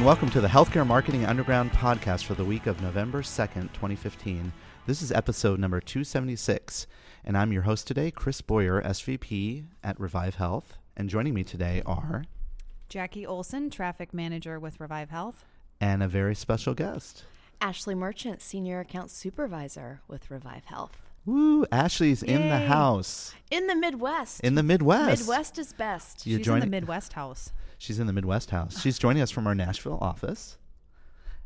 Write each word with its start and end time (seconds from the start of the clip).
and 0.00 0.06
welcome 0.06 0.30
to 0.30 0.40
the 0.40 0.48
Healthcare 0.48 0.86
Marketing 0.86 1.26
Underground 1.26 1.72
podcast 1.72 2.24
for 2.24 2.32
the 2.34 2.44
week 2.44 2.66
of 2.66 2.80
November 2.80 3.20
2nd, 3.20 3.70
2015. 3.74 4.50
This 4.86 5.02
is 5.02 5.12
episode 5.12 5.60
number 5.60 5.78
276, 5.78 6.86
and 7.24 7.36
I'm 7.36 7.52
your 7.52 7.62
host 7.62 7.86
today, 7.86 8.10
Chris 8.10 8.40
Boyer, 8.40 8.80
SVP 8.82 9.64
at 9.84 10.00
Revive 10.00 10.36
Health. 10.36 10.78
And 10.96 11.10
joining 11.10 11.34
me 11.34 11.44
today 11.44 11.82
are, 11.84 12.24
Jackie 12.88 13.26
Olson, 13.26 13.68
traffic 13.68 14.14
manager 14.14 14.58
with 14.58 14.80
Revive 14.80 15.10
Health. 15.10 15.44
and 15.82 16.02
a 16.02 16.08
very 16.08 16.34
special 16.34 16.72
guest. 16.74 17.24
Ashley 17.60 17.94
Merchant, 17.94 18.40
Senior 18.40 18.80
Account 18.80 19.10
Supervisor 19.10 20.00
with 20.08 20.30
Revive 20.30 20.64
Health. 20.64 21.02
Woo, 21.26 21.66
Ashley's 21.70 22.22
in 22.22 22.48
the 22.48 22.60
house 22.60 23.34
In 23.50 23.66
the 23.66 23.74
Midwest. 23.76 24.40
in 24.40 24.54
the 24.54 24.62
Midwest. 24.62 25.20
Midwest 25.20 25.58
is 25.58 25.74
best. 25.74 26.26
You're 26.26 26.38
She's 26.38 26.46
joining- 26.46 26.62
in 26.64 26.70
the 26.70 26.76
Midwest 26.76 27.12
house. 27.12 27.52
She's 27.80 27.98
in 27.98 28.06
the 28.06 28.12
Midwest 28.12 28.50
house. 28.50 28.78
She's 28.78 28.98
joining 28.98 29.22
us 29.22 29.30
from 29.30 29.46
our 29.46 29.54
Nashville 29.54 29.96
office. 30.02 30.58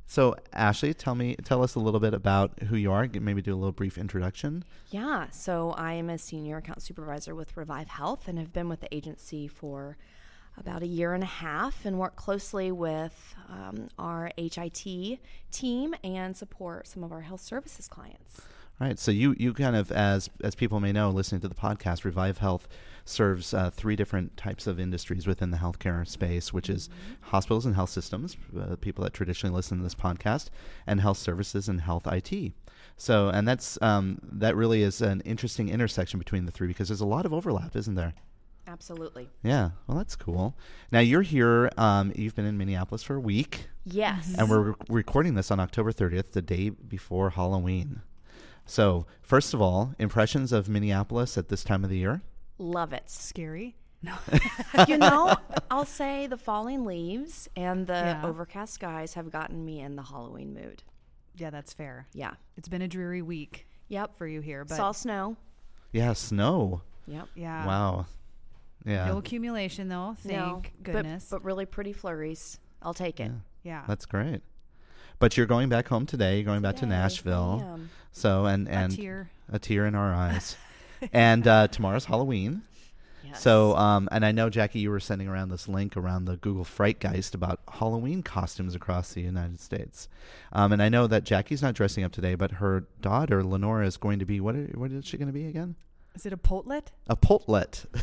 So, 0.05 0.35
Ashley, 0.53 0.93
tell 0.93 1.15
me, 1.15 1.37
tell 1.37 1.63
us 1.63 1.77
a 1.77 1.79
little 1.79 2.01
bit 2.01 2.13
about 2.13 2.59
who 2.65 2.75
you 2.75 2.91
are. 2.91 3.09
Maybe 3.09 3.41
do 3.41 3.55
a 3.55 3.57
little 3.57 3.71
brief 3.71 3.97
introduction. 3.97 4.65
Yeah, 4.91 5.31
so 5.31 5.71
I 5.79 5.93
am 5.93 6.11
a 6.11 6.19
Senior 6.19 6.57
Account 6.57 6.83
Supervisor 6.83 7.37
with 7.37 7.57
Revive 7.57 7.87
Health 7.87 8.27
and 8.27 8.37
have 8.41 8.53
been 8.53 8.69
with 8.69 8.81
the 8.81 8.93
agency 8.93 9.47
for 9.47 9.97
about 10.59 10.83
a 10.83 10.89
year 10.89 11.15
and 11.15 11.23
a 11.23 11.27
half 11.27 11.87
and 11.87 12.01
work 12.01 12.17
closely 12.17 12.73
with 12.73 13.37
um, 13.49 13.87
our 13.97 14.33
HIT 14.37 15.21
team 15.53 15.95
and 16.03 16.37
support 16.37 16.89
some 16.89 17.05
of 17.05 17.13
our 17.13 17.21
health 17.21 17.43
services 17.43 17.87
clients. 17.87 18.41
All 18.81 18.87
right. 18.89 18.99
So 18.99 19.11
you 19.13 19.35
you 19.39 19.53
kind 19.55 19.77
of 19.77 19.93
as 19.93 20.29
as 20.43 20.55
people 20.55 20.81
may 20.81 20.93
know, 20.93 21.11
listening 21.11 21.41
to 21.43 21.49
the 21.49 21.55
podcast, 21.55 22.05
Revive 22.05 22.39
Health 22.39 22.67
serves 23.07 23.53
uh, 23.55 23.71
three 23.71 23.95
different 23.97 24.37
types 24.37 24.67
of 24.67 24.81
industries 24.81 25.27
within 25.27 25.51
the 25.51 25.59
healthcare 25.59 26.07
space, 26.09 26.53
which 26.53 26.69
is 26.71 26.89
hospitals 27.21 27.67
and 27.67 27.75
health 27.75 27.91
systems, 27.91 28.37
uh, 28.59 28.77
people 28.77 29.05
that 29.05 29.13
traditionally 29.13 29.55
listen 29.55 29.77
to 29.79 29.85
this 29.85 29.95
podcast, 29.95 30.49
and 30.87 31.01
health 31.01 31.19
services 31.19 31.69
and 31.69 31.83
health 31.83 32.07
IT. 32.07 32.53
So, 32.97 33.29
and 33.29 33.47
that's 33.47 33.81
um, 33.83 34.19
that 34.23 34.57
really 34.57 34.83
is 34.83 35.01
an 35.03 35.21
interesting 35.21 35.69
intersection 35.69 36.19
between 36.19 36.47
the 36.47 36.53
three 36.53 36.67
because 36.67 36.89
there's 36.89 37.01
a 37.01 37.07
lot 37.07 37.27
of 37.27 37.33
overlap, 37.33 37.77
isn't 37.77 37.95
there? 37.95 38.15
Absolutely. 38.67 39.29
Yeah. 39.43 39.71
Well, 39.87 39.99
that's 39.99 40.17
cool. 40.17 40.57
Now 40.91 41.01
you're 41.01 41.23
here. 41.23 41.71
Um, 41.77 42.13
you've 42.17 42.35
been 42.35 42.47
in 42.47 42.57
Minneapolis 42.57 43.03
for 43.03 43.15
a 43.17 43.21
week, 43.21 43.69
Yes. 43.85 44.35
and 44.39 44.49
we're 44.49 44.61
rec- 44.71 44.77
recording 44.89 45.35
this 45.35 45.51
on 45.51 45.61
October 45.61 45.93
30th, 45.93 46.33
the 46.33 46.41
day 46.43 46.71
before 46.71 47.31
Halloween. 47.31 48.01
So, 48.67 49.07
first 49.23 49.53
of 49.55 49.61
all, 49.61 49.95
impressions 49.99 50.53
of 50.53 50.69
Minneapolis 50.69 51.37
at 51.37 51.49
this 51.49 51.65
time 51.65 51.85
of 51.85 51.91
the 51.91 51.99
year? 51.99 52.23
Love 52.59 52.93
it. 52.93 53.11
Scary. 53.11 53.77
No. 54.03 54.15
you 54.89 54.97
know, 54.99 55.35
I'll 55.71 55.85
say 55.85 56.27
the 56.27 56.37
falling 56.37 56.85
leaves 56.85 57.49
and 57.57 57.87
the 57.87 57.93
Yeah. 57.95 58.23
overcast 58.25 58.75
skies 58.75 59.15
have 59.15 59.31
gotten 59.31 59.65
me 59.65 59.81
in 59.81 59.97
the 59.97 60.03
Halloween 60.03 60.55
mood. 60.55 60.83
yeah, 61.37 61.51
that's 61.51 61.73
fair. 61.73 62.07
Yeah. 62.15 62.35
It's 62.57 62.69
been 62.69 62.83
a 62.83 62.89
dreary 62.89 63.23
week 63.23 63.67
Yep. 63.89 64.17
for 64.17 64.27
you 64.27 64.41
here, 64.41 64.65
but 64.65 64.77
Saw 64.77 64.93
snow. 64.93 65.37
Yeah, 65.93 66.13
snow. 66.15 66.83
Yep. 67.07 67.29
yeah. 67.35 67.67
Wow. 67.67 68.07
Yeah. 68.87 69.07
No 69.09 69.19
accumulation 69.19 69.89
though. 69.89 70.17
Thank 70.21 70.39
no, 70.39 70.63
but- 70.83 70.93
goodness. 70.93 71.29
But, 71.31 71.45
really 71.45 71.67
pretty 71.67 71.93
flurries. 71.93 72.59
I'll 72.83 72.95
take 72.95 73.19
it. 73.21 73.31
yeah. 73.63 73.85
That's 73.89 74.07
great. 74.07 74.43
But 75.19 75.37
you're 75.37 75.47
going 75.47 75.69
back 75.69 75.89
home 75.89 76.07
today. 76.07 76.37
You're 76.37 76.45
going 76.45 76.61
back 76.63 76.75
to 76.77 76.81
Today, 76.81 76.91
Nashville. 76.91 77.81
So 78.15 78.47
and 78.47 78.69
and 78.69 78.93
a 78.93 78.97
tear. 78.97 79.31
a 79.53 79.59
tear 79.59 79.87
in 79.87 79.95
our 79.95 80.15
eyes. 80.15 80.57
and 81.13 81.47
uh, 81.47 81.69
tomorrow's 81.69 82.05
Halloween. 82.07 82.63
Yes. 83.25 83.43
So, 83.43 83.75
um, 83.77 84.09
and 84.13 84.25
I 84.25 84.33
know 84.33 84.51
Jackie, 84.51 84.79
you 84.81 84.91
were 84.91 85.01
sending 85.01 85.29
around 85.29 85.49
this 85.49 85.67
link 85.67 85.97
around 85.97 86.27
the 86.27 86.37
Google 86.37 86.65
Frightgeist 86.65 87.35
about 87.35 87.59
Halloween 87.69 88.23
costumes 88.23 88.75
across 88.75 89.15
the 89.15 89.23
United 89.23 89.61
States. 89.61 90.09
Um, 90.53 90.73
and 90.73 90.83
I 90.83 90.89
know 90.91 91.07
that 91.07 91.25
Jackie's 91.25 91.63
not 91.63 91.75
dressing 91.75 92.05
up 92.05 92.13
today, 92.13 92.35
but 92.35 92.53
her 92.53 92.87
daughter 93.01 93.43
Lenora 93.43 93.87
is 93.87 93.97
going 93.97 94.21
to 94.21 94.25
be. 94.25 94.41
What? 94.41 94.55
What 94.77 94.93
is 94.93 95.05
she 95.05 95.17
going 95.17 95.29
to 95.29 95.33
be 95.33 95.47
again? 95.47 95.75
Is 96.15 96.25
it 96.25 96.33
a 96.33 96.37
potlet? 96.37 96.93
A 97.09 97.17
potlet. 97.17 97.87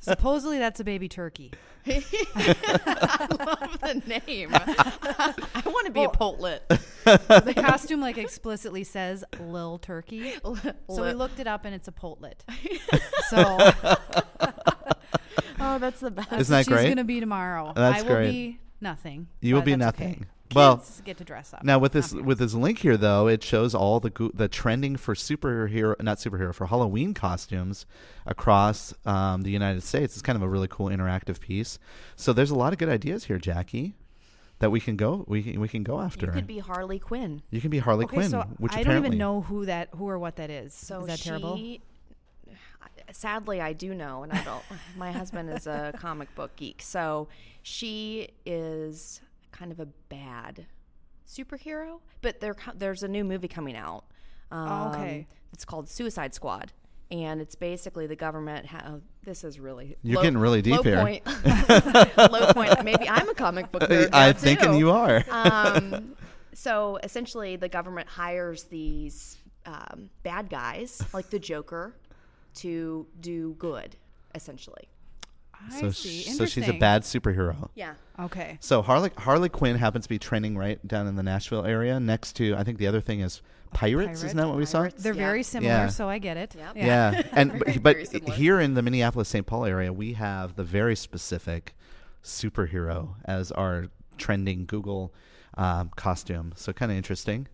Supposedly 0.00 0.58
that's 0.58 0.80
a 0.80 0.84
baby 0.84 1.08
turkey. 1.08 1.52
I 1.86 3.26
love 3.30 3.80
the 3.80 4.02
name. 4.26 4.50
I 4.52 5.62
want 5.64 5.86
to 5.86 5.92
be 5.92 6.04
a 6.04 6.08
potlet. 6.08 6.68
The 6.68 7.54
costume 7.56 8.00
like 8.00 8.18
explicitly 8.18 8.84
says 8.84 9.24
Lil 9.40 9.78
Turkey. 9.78 10.34
So 10.90 11.04
we 11.04 11.12
looked 11.12 11.40
it 11.40 11.46
up 11.46 11.64
and 11.64 11.74
it's 11.74 11.88
a 11.88 11.92
potlet. 11.92 12.44
So 13.28 13.44
oh, 15.60 15.78
that's 15.78 16.00
the 16.00 16.10
best. 16.10 16.30
that's 16.30 16.40
Isn't 16.42 16.54
what 16.54 16.58
that 16.60 16.64
she's 16.64 16.74
great? 16.74 16.88
gonna 16.88 17.04
be 17.04 17.20
tomorrow. 17.20 17.72
That's 17.76 18.00
I 18.02 18.02
will 18.08 18.14
great. 18.16 18.30
be 18.30 18.58
nothing. 18.80 19.28
You 19.42 19.54
will 19.54 19.62
be 19.62 19.76
nothing. 19.76 20.10
Okay. 20.12 20.24
Well- 20.54 20.82
get 21.04 21.18
to 21.18 21.24
dress 21.24 21.52
up. 21.52 21.64
Now 21.64 21.78
with 21.78 21.92
this 21.92 22.12
Not 22.12 22.22
me. 22.22 22.26
with 22.26 22.38
this 22.38 22.54
link 22.54 22.78
here 22.78 22.96
though, 22.96 23.28
it 23.28 23.42
shows 23.42 23.74
all 23.74 24.00
the 24.00 24.10
go- 24.10 24.30
the 24.32 24.48
trending 24.48 24.96
for 24.96 25.14
superhero 25.14 26.00
not 26.02 26.18
superhero 26.18 26.54
for 26.54 26.66
Halloween 26.66 27.14
costumes 27.14 27.86
across 28.26 28.94
um, 29.06 29.42
the 29.42 29.50
United 29.50 29.82
States. 29.82 30.14
It's 30.14 30.22
kind 30.22 30.36
of 30.36 30.42
a 30.42 30.48
really 30.48 30.68
cool 30.68 30.88
interactive 30.88 31.40
piece. 31.40 31.78
So 32.16 32.32
there's 32.32 32.50
a 32.50 32.54
lot 32.54 32.72
of 32.72 32.78
good 32.78 32.88
ideas 32.88 33.24
here, 33.24 33.38
Jackie, 33.38 33.94
that 34.58 34.70
we 34.70 34.80
can 34.80 34.96
go 34.96 35.24
we 35.28 35.42
can, 35.42 35.60
we 35.60 35.68
can 35.68 35.82
go 35.82 36.00
after. 36.00 36.26
You 36.26 36.32
could 36.32 36.46
be 36.46 36.58
Harley 36.58 36.98
Quinn. 36.98 37.42
You 37.50 37.60
can 37.60 37.70
be 37.70 37.78
Harley 37.78 38.04
okay, 38.04 38.16
Quinn, 38.16 38.30
so 38.30 38.40
which 38.58 38.74
I 38.74 38.82
don't 38.82 39.04
even 39.04 39.18
know 39.18 39.42
who 39.42 39.66
that 39.66 39.90
who 39.96 40.08
or 40.08 40.18
what 40.18 40.36
that 40.36 40.50
is. 40.50 40.74
So 40.74 41.00
is 41.00 41.06
that 41.06 41.18
she, 41.18 41.28
terrible? 41.28 41.60
Sadly, 43.12 43.60
I 43.60 43.72
do 43.72 43.94
know, 43.94 44.22
and 44.22 44.32
I 44.32 44.42
don't. 44.44 44.62
my 44.96 45.12
husband 45.12 45.50
is 45.50 45.66
a 45.66 45.94
comic 45.98 46.34
book 46.34 46.54
geek, 46.56 46.82
so 46.82 47.28
she 47.62 48.28
is 48.44 49.20
kind 49.52 49.72
of 49.72 49.80
a 49.80 49.86
bad 50.08 50.66
superhero. 51.26 52.00
But 52.22 52.40
there, 52.40 52.56
there's 52.74 53.02
a 53.02 53.08
new 53.08 53.24
movie 53.24 53.48
coming 53.48 53.76
out. 53.76 54.04
Um, 54.50 54.68
Oh, 54.68 54.88
okay. 54.94 55.26
It's 55.52 55.64
called 55.64 55.88
Suicide 55.88 56.34
Squad, 56.34 56.72
and 57.10 57.40
it's 57.40 57.54
basically 57.54 58.06
the 58.06 58.16
government. 58.16 58.66
Ha- 58.66 58.82
oh, 58.86 59.00
this 59.24 59.44
is 59.44 59.58
really 59.58 59.96
You're 60.02 60.22
getting 60.22 60.38
really 60.38 60.60
deep 60.62 60.76
low 60.76 60.82
here. 60.82 61.00
Point, 61.00 61.26
low 62.30 62.52
point. 62.52 62.84
Maybe 62.84 63.08
I'm 63.08 63.28
a 63.28 63.34
comic 63.34 63.70
book 63.72 63.82
nerd. 63.90 64.10
I'm 64.12 64.32
now, 64.34 64.38
thinking 64.38 64.74
you 64.74 64.90
are. 64.90 65.24
um, 65.30 66.14
so 66.54 66.98
essentially, 67.02 67.56
the 67.56 67.68
government 67.68 68.08
hires 68.08 68.64
these 68.64 69.38
um, 69.64 70.10
bad 70.22 70.50
guys, 70.50 71.02
like 71.14 71.30
the 71.30 71.38
Joker, 71.38 71.94
to 72.56 73.06
do 73.20 73.54
good. 73.58 73.96
Essentially, 74.34 74.88
I 75.72 75.80
so, 75.80 75.90
see. 75.90 76.22
sh- 76.22 76.26
so 76.26 76.44
she's 76.46 76.56
a 76.68 76.72
Interesting. 76.72 76.78
bad 76.78 77.02
superhero. 77.02 77.68
yeah. 77.74 77.94
Okay. 78.18 78.58
So 78.60 78.82
Harley 78.82 79.10
Harley 79.16 79.48
Quinn 79.48 79.76
happens 79.76 80.04
to 80.04 80.08
be 80.08 80.18
trending 80.18 80.56
right 80.56 80.84
down 80.86 81.06
in 81.06 81.16
the 81.16 81.22
Nashville 81.22 81.64
area. 81.64 82.00
Next 82.00 82.32
to 82.36 82.54
I 82.56 82.64
think 82.64 82.78
the 82.78 82.86
other 82.86 83.00
thing 83.00 83.20
is 83.20 83.42
Pirates. 83.72 84.22
Isn't 84.24 84.36
that 84.38 84.48
what 84.48 84.56
we 84.56 84.64
saw? 84.64 84.78
Pirates. 84.80 85.02
They're 85.02 85.12
Yeah. 85.14 85.26
very 85.26 85.42
similar, 85.42 85.70
Yeah. 85.72 85.86
so 85.88 86.08
I 86.08 86.18
get 86.18 86.36
it. 86.36 86.54
Yep. 86.56 86.72
Yeah, 86.76 87.22
and 87.32 87.52
Very, 87.52 87.60
but, 87.78 87.92
very 87.92 88.02
but 88.04 88.10
similar. 88.10 88.34
here 88.34 88.60
in 88.60 88.74
the 88.74 88.82
Minneapolis 88.82 89.28
St. 89.28 89.46
Paul 89.46 89.64
area, 89.66 89.92
we 89.92 90.14
have 90.14 90.56
the 90.56 90.64
very 90.64 90.96
specific 90.96 91.74
superhero 92.24 93.14
as 93.24 93.52
our 93.52 93.86
trending 94.16 94.64
Google 94.66 95.12
um, 95.56 95.90
costume. 95.96 96.52
So 96.56 96.72
kind 96.72 96.90
of 96.92 96.96
interesting. 96.98 97.48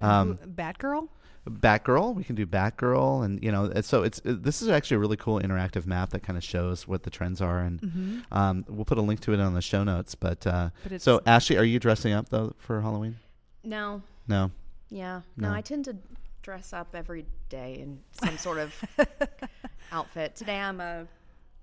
Um, 0.00 0.36
Batgirl? 0.38 1.08
Batgirl, 1.48 2.14
we 2.14 2.22
can 2.22 2.36
do 2.36 2.46
Batgirl, 2.46 3.24
and 3.24 3.42
you 3.42 3.50
know, 3.50 3.72
so 3.80 4.02
it's 4.02 4.18
it, 4.24 4.42
this 4.42 4.60
is 4.60 4.68
actually 4.68 4.96
a 4.96 5.00
really 5.00 5.16
cool 5.16 5.40
interactive 5.40 5.86
map 5.86 6.10
that 6.10 6.22
kind 6.22 6.36
of 6.36 6.44
shows 6.44 6.86
what 6.86 7.02
the 7.02 7.10
trends 7.10 7.40
are, 7.40 7.60
and 7.60 7.80
Mm-hmm. 7.80 8.18
um, 8.30 8.64
we'll 8.68 8.84
put 8.84 8.98
a 8.98 9.02
link 9.02 9.20
to 9.20 9.32
it 9.32 9.40
on 9.40 9.54
the 9.54 9.62
show 9.62 9.82
notes. 9.82 10.14
But, 10.14 10.46
uh, 10.46 10.70
But 10.88 11.00
so 11.00 11.20
Ashley, 11.26 11.56
are 11.56 11.64
you 11.64 11.78
dressing 11.80 12.12
up 12.12 12.28
though 12.28 12.54
for 12.58 12.82
Halloween? 12.82 13.16
No. 13.64 14.02
No. 14.28 14.50
Yeah. 14.90 15.22
No. 15.36 15.48
No. 15.48 15.54
I 15.54 15.60
tend 15.62 15.86
to 15.86 15.96
dress 16.42 16.72
up 16.72 16.88
every 16.94 17.24
day 17.48 17.78
in 17.80 18.00
some 18.12 18.36
sort 18.38 18.58
of 18.58 18.74
outfit. 19.92 20.36
Today, 20.36 20.58
I'm 20.58 20.80
a 20.80 21.06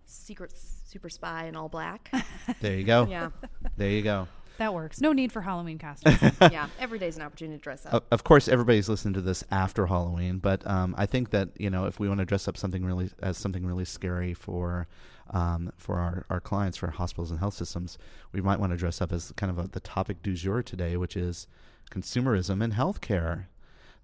secret 0.05 0.53
super 0.85 1.09
spy 1.09 1.45
in 1.45 1.55
all 1.55 1.69
black. 1.69 2.11
There 2.61 2.75
you 2.75 2.83
go. 2.83 3.05
Yeah. 3.09 3.29
There 3.77 3.89
you 3.89 4.01
go. 4.01 4.27
That 4.57 4.73
works. 4.73 5.01
No 5.01 5.13
need 5.13 5.31
for 5.31 5.41
Halloween 5.41 5.77
costumes. 5.77 6.17
Yeah. 6.51 6.67
Every 6.79 6.97
day's 6.97 7.15
an 7.17 7.21
opportunity 7.23 7.57
to 7.57 7.61
dress 7.63 7.85
up. 7.85 8.05
Of 8.11 8.23
course, 8.23 8.47
everybody's 8.47 8.89
listening 8.89 9.13
to 9.15 9.21
this 9.21 9.43
after 9.51 9.85
Halloween, 9.87 10.39
but 10.39 10.65
um, 10.65 10.95
I 10.97 11.05
think 11.05 11.29
that 11.31 11.49
you 11.59 11.69
know 11.69 11.85
if 11.85 11.99
we 11.99 12.07
want 12.07 12.19
to 12.19 12.25
dress 12.25 12.47
up 12.47 12.57
something 12.57 12.83
really 12.85 13.09
as 13.21 13.37
something 13.37 13.65
really 13.65 13.85
scary 13.85 14.33
for 14.33 14.87
um, 15.31 15.71
for 15.77 15.97
our, 15.99 16.25
our 16.29 16.39
clients 16.39 16.77
for 16.77 16.87
hospitals 16.87 17.31
and 17.31 17.39
health 17.39 17.53
systems, 17.53 17.97
we 18.31 18.41
might 18.41 18.59
want 18.59 18.71
to 18.71 18.77
dress 18.77 19.01
up 19.01 19.11
as 19.11 19.33
kind 19.35 19.51
of 19.51 19.59
a, 19.63 19.67
the 19.67 19.79
topic 19.79 20.21
du 20.23 20.33
jour 20.33 20.63
today, 20.63 20.97
which 20.97 21.15
is 21.17 21.47
consumerism 21.91 22.63
and 22.63 22.73
healthcare. 22.73 23.45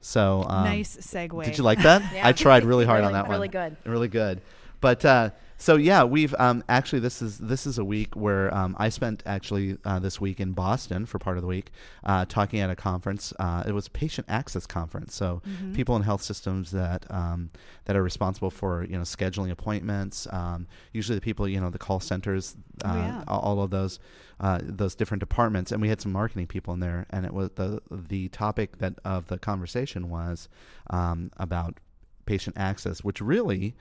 So 0.01 0.45
um, 0.47 0.65
nice 0.65 0.97
segue. 0.97 1.45
Did 1.45 1.57
you 1.57 1.63
like 1.63 1.81
that? 1.83 2.01
Yeah. 2.13 2.27
I 2.27 2.33
tried 2.33 2.65
really 2.65 2.85
hard 2.91 3.03
on 3.03 3.13
that 3.13 3.23
really 3.23 3.29
one. 3.29 3.39
Really 3.39 3.47
good. 3.47 3.77
Really 3.85 4.07
good. 4.09 4.41
But 4.83 5.05
uh, 5.05 5.29
so 5.57 5.77
yeah, 5.77 6.03
we've 6.03 6.35
um, 6.39 6.61
actually 6.67 6.99
this 6.99 7.21
is 7.21 7.37
this 7.37 7.65
is 7.65 7.77
a 7.77 7.85
week 7.85 8.17
where 8.17 8.53
um, 8.53 8.75
I 8.77 8.89
spent 8.89 9.23
actually 9.25 9.77
uh, 9.85 9.99
this 9.99 10.19
week 10.19 10.41
in 10.41 10.51
Boston 10.51 11.05
for 11.05 11.19
part 11.19 11.37
of 11.37 11.41
the 11.41 11.47
week 11.47 11.71
uh, 12.03 12.25
talking 12.25 12.59
at 12.59 12.69
a 12.69 12.75
conference. 12.75 13.31
Uh, 13.39 13.63
it 13.65 13.71
was 13.71 13.87
patient 13.87 14.27
access 14.29 14.65
conference, 14.67 15.15
so 15.15 15.41
Mm-hmm. 15.47 15.73
people 15.73 15.95
in 15.95 16.01
health 16.03 16.21
systems 16.21 16.71
that 16.71 17.05
um, 17.09 17.49
that 17.85 17.95
are 17.95 18.03
responsible 18.03 18.49
for 18.51 18.83
you 18.83 18.97
know 18.97 19.03
scheduling 19.03 19.51
appointments. 19.51 20.27
Um, 20.33 20.67
usually 20.91 21.17
the 21.17 21.21
people 21.29 21.47
you 21.47 21.61
know 21.61 21.69
the 21.69 21.79
call 21.79 22.01
centers, 22.01 22.57
uh, 22.83 22.91
Oh, 22.91 22.97
yeah. 22.97 23.23
all, 23.29 23.39
all 23.39 23.63
of 23.63 23.69
those 23.71 23.99
uh, 24.41 24.59
those 24.61 24.95
different 24.95 25.21
departments, 25.21 25.71
and 25.71 25.81
we 25.81 25.87
had 25.87 26.01
some 26.01 26.11
marketing 26.11 26.47
people 26.47 26.73
in 26.73 26.81
there, 26.81 27.05
and 27.09 27.25
it 27.25 27.33
was 27.33 27.51
the 27.55 27.81
the 27.89 28.27
topic 28.29 28.79
that 28.79 28.95
of 29.05 29.27
the 29.27 29.37
conversation 29.39 30.09
was 30.09 30.49
um, 30.89 31.31
about 31.37 31.79
patient 32.25 32.57
access, 32.59 33.01
which 33.01 33.21
really 33.21 33.75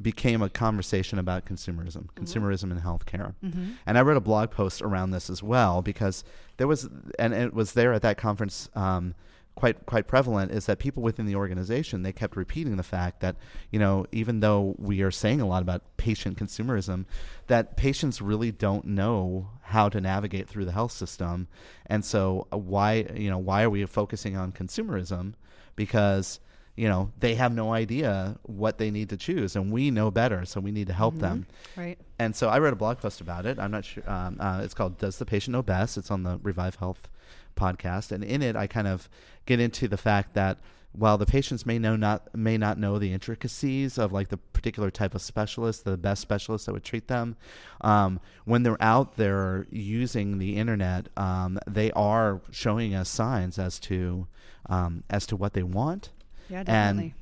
became 0.00 0.42
a 0.42 0.48
conversation 0.48 1.18
about 1.18 1.44
consumerism, 1.44 2.08
consumerism 2.16 2.70
in 2.72 2.80
healthcare. 2.80 3.34
Mm-hmm. 3.44 3.72
And 3.86 3.98
I 3.98 4.02
wrote 4.02 4.16
a 4.16 4.20
blog 4.20 4.50
post 4.50 4.82
around 4.82 5.12
this 5.12 5.30
as 5.30 5.42
well 5.42 5.82
because 5.82 6.24
there 6.56 6.66
was, 6.66 6.88
and 7.18 7.32
it 7.32 7.54
was 7.54 7.72
there 7.72 7.92
at 7.92 8.02
that 8.02 8.16
conference. 8.16 8.68
Um, 8.74 9.14
quite 9.54 9.86
quite 9.86 10.08
prevalent 10.08 10.50
is 10.50 10.66
that 10.66 10.78
people 10.80 11.02
within 11.02 11.26
the 11.26 11.36
organization 11.36 12.02
they 12.02 12.12
kept 12.12 12.36
repeating 12.36 12.76
the 12.76 12.82
fact 12.82 13.20
that 13.20 13.36
you 13.70 13.78
know 13.78 14.04
even 14.10 14.40
though 14.40 14.74
we 14.78 15.00
are 15.00 15.12
saying 15.12 15.40
a 15.40 15.46
lot 15.46 15.62
about 15.62 15.82
patient 15.96 16.36
consumerism 16.36 17.04
that 17.46 17.76
patients 17.76 18.20
really 18.20 18.50
don't 18.50 18.84
know 18.84 19.48
how 19.62 19.88
to 19.88 20.00
navigate 20.00 20.48
through 20.48 20.64
the 20.64 20.72
health 20.72 20.90
system 20.90 21.46
and 21.86 22.04
so 22.04 22.48
uh, 22.52 22.58
why 22.58 23.06
you 23.14 23.30
know 23.30 23.38
why 23.38 23.62
are 23.62 23.70
we 23.70 23.84
focusing 23.86 24.36
on 24.36 24.50
consumerism 24.50 25.34
because 25.76 26.40
you 26.76 26.88
know 26.88 27.10
they 27.20 27.34
have 27.36 27.52
no 27.54 27.72
idea 27.72 28.36
what 28.42 28.78
they 28.78 28.90
need 28.90 29.08
to 29.10 29.16
choose 29.16 29.54
and 29.56 29.70
we 29.70 29.90
know 29.90 30.10
better 30.10 30.44
so 30.44 30.60
we 30.60 30.72
need 30.72 30.86
to 30.88 30.92
help 30.92 31.16
them 31.18 31.46
Right. 31.76 31.96
and 32.18 32.34
so 32.34 32.48
I 32.48 32.58
wrote 32.58 32.72
a 32.72 32.76
blog 32.76 32.98
post 32.98 33.20
about 33.20 33.46
it. 33.46 33.58
I'm 33.58 33.70
not 33.70 33.84
sure. 33.84 34.02
Um, 34.10 34.36
uh, 34.40 34.60
it's 34.64 34.74
called 34.74 34.98
"Does 34.98 35.18
the 35.18 35.24
Patient 35.26 35.52
Know 35.52 35.62
Best?" 35.62 35.96
It's 35.96 36.10
on 36.10 36.22
the 36.24 36.38
Revive 36.42 36.76
Health 36.76 37.08
podcast, 37.56 38.10
and 38.12 38.24
in 38.24 38.42
it, 38.42 38.56
I 38.56 38.66
kind 38.66 38.86
of 38.88 39.08
get 39.46 39.60
into 39.60 39.86
the 39.88 39.96
fact 39.96 40.34
that 40.34 40.58
while 40.92 41.18
the 41.18 41.26
patients 41.26 41.66
may 41.66 41.78
know 41.78 41.96
not 41.96 42.34
may 42.36 42.56
not 42.56 42.78
know 42.78 42.98
the 42.98 43.12
intricacies 43.12 43.98
of 43.98 44.12
like 44.12 44.28
the 44.28 44.36
particular 44.36 44.90
type 44.90 45.14
of 45.14 45.22
specialist, 45.22 45.84
the 45.84 45.96
best 45.96 46.22
specialist 46.22 46.66
that 46.66 46.72
would 46.72 46.84
treat 46.84 47.08
them, 47.08 47.36
um, 47.80 48.20
when 48.44 48.62
they're 48.62 48.80
out 48.82 49.16
there 49.16 49.66
using 49.70 50.38
the 50.38 50.56
internet, 50.56 51.08
um, 51.16 51.58
they 51.68 51.90
are 51.92 52.40
showing 52.50 52.94
us 52.94 53.08
signs 53.08 53.58
as 53.58 53.78
to 53.80 54.26
um, 54.66 55.02
as 55.10 55.26
to 55.26 55.36
what 55.36 55.52
they 55.54 55.62
want. 55.64 56.10
Yeah, 56.48 56.58
And 56.60 56.66
definitely. 56.66 57.14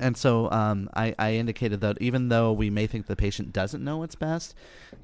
and 0.00 0.16
so 0.16 0.50
um, 0.50 0.88
I, 0.94 1.14
I 1.18 1.34
indicated 1.34 1.80
that 1.82 1.98
even 2.00 2.28
though 2.28 2.52
we 2.52 2.70
may 2.70 2.86
think 2.86 3.06
the 3.06 3.16
patient 3.16 3.52
doesn't 3.52 3.82
know 3.84 3.98
what's 3.98 4.14
best, 4.14 4.54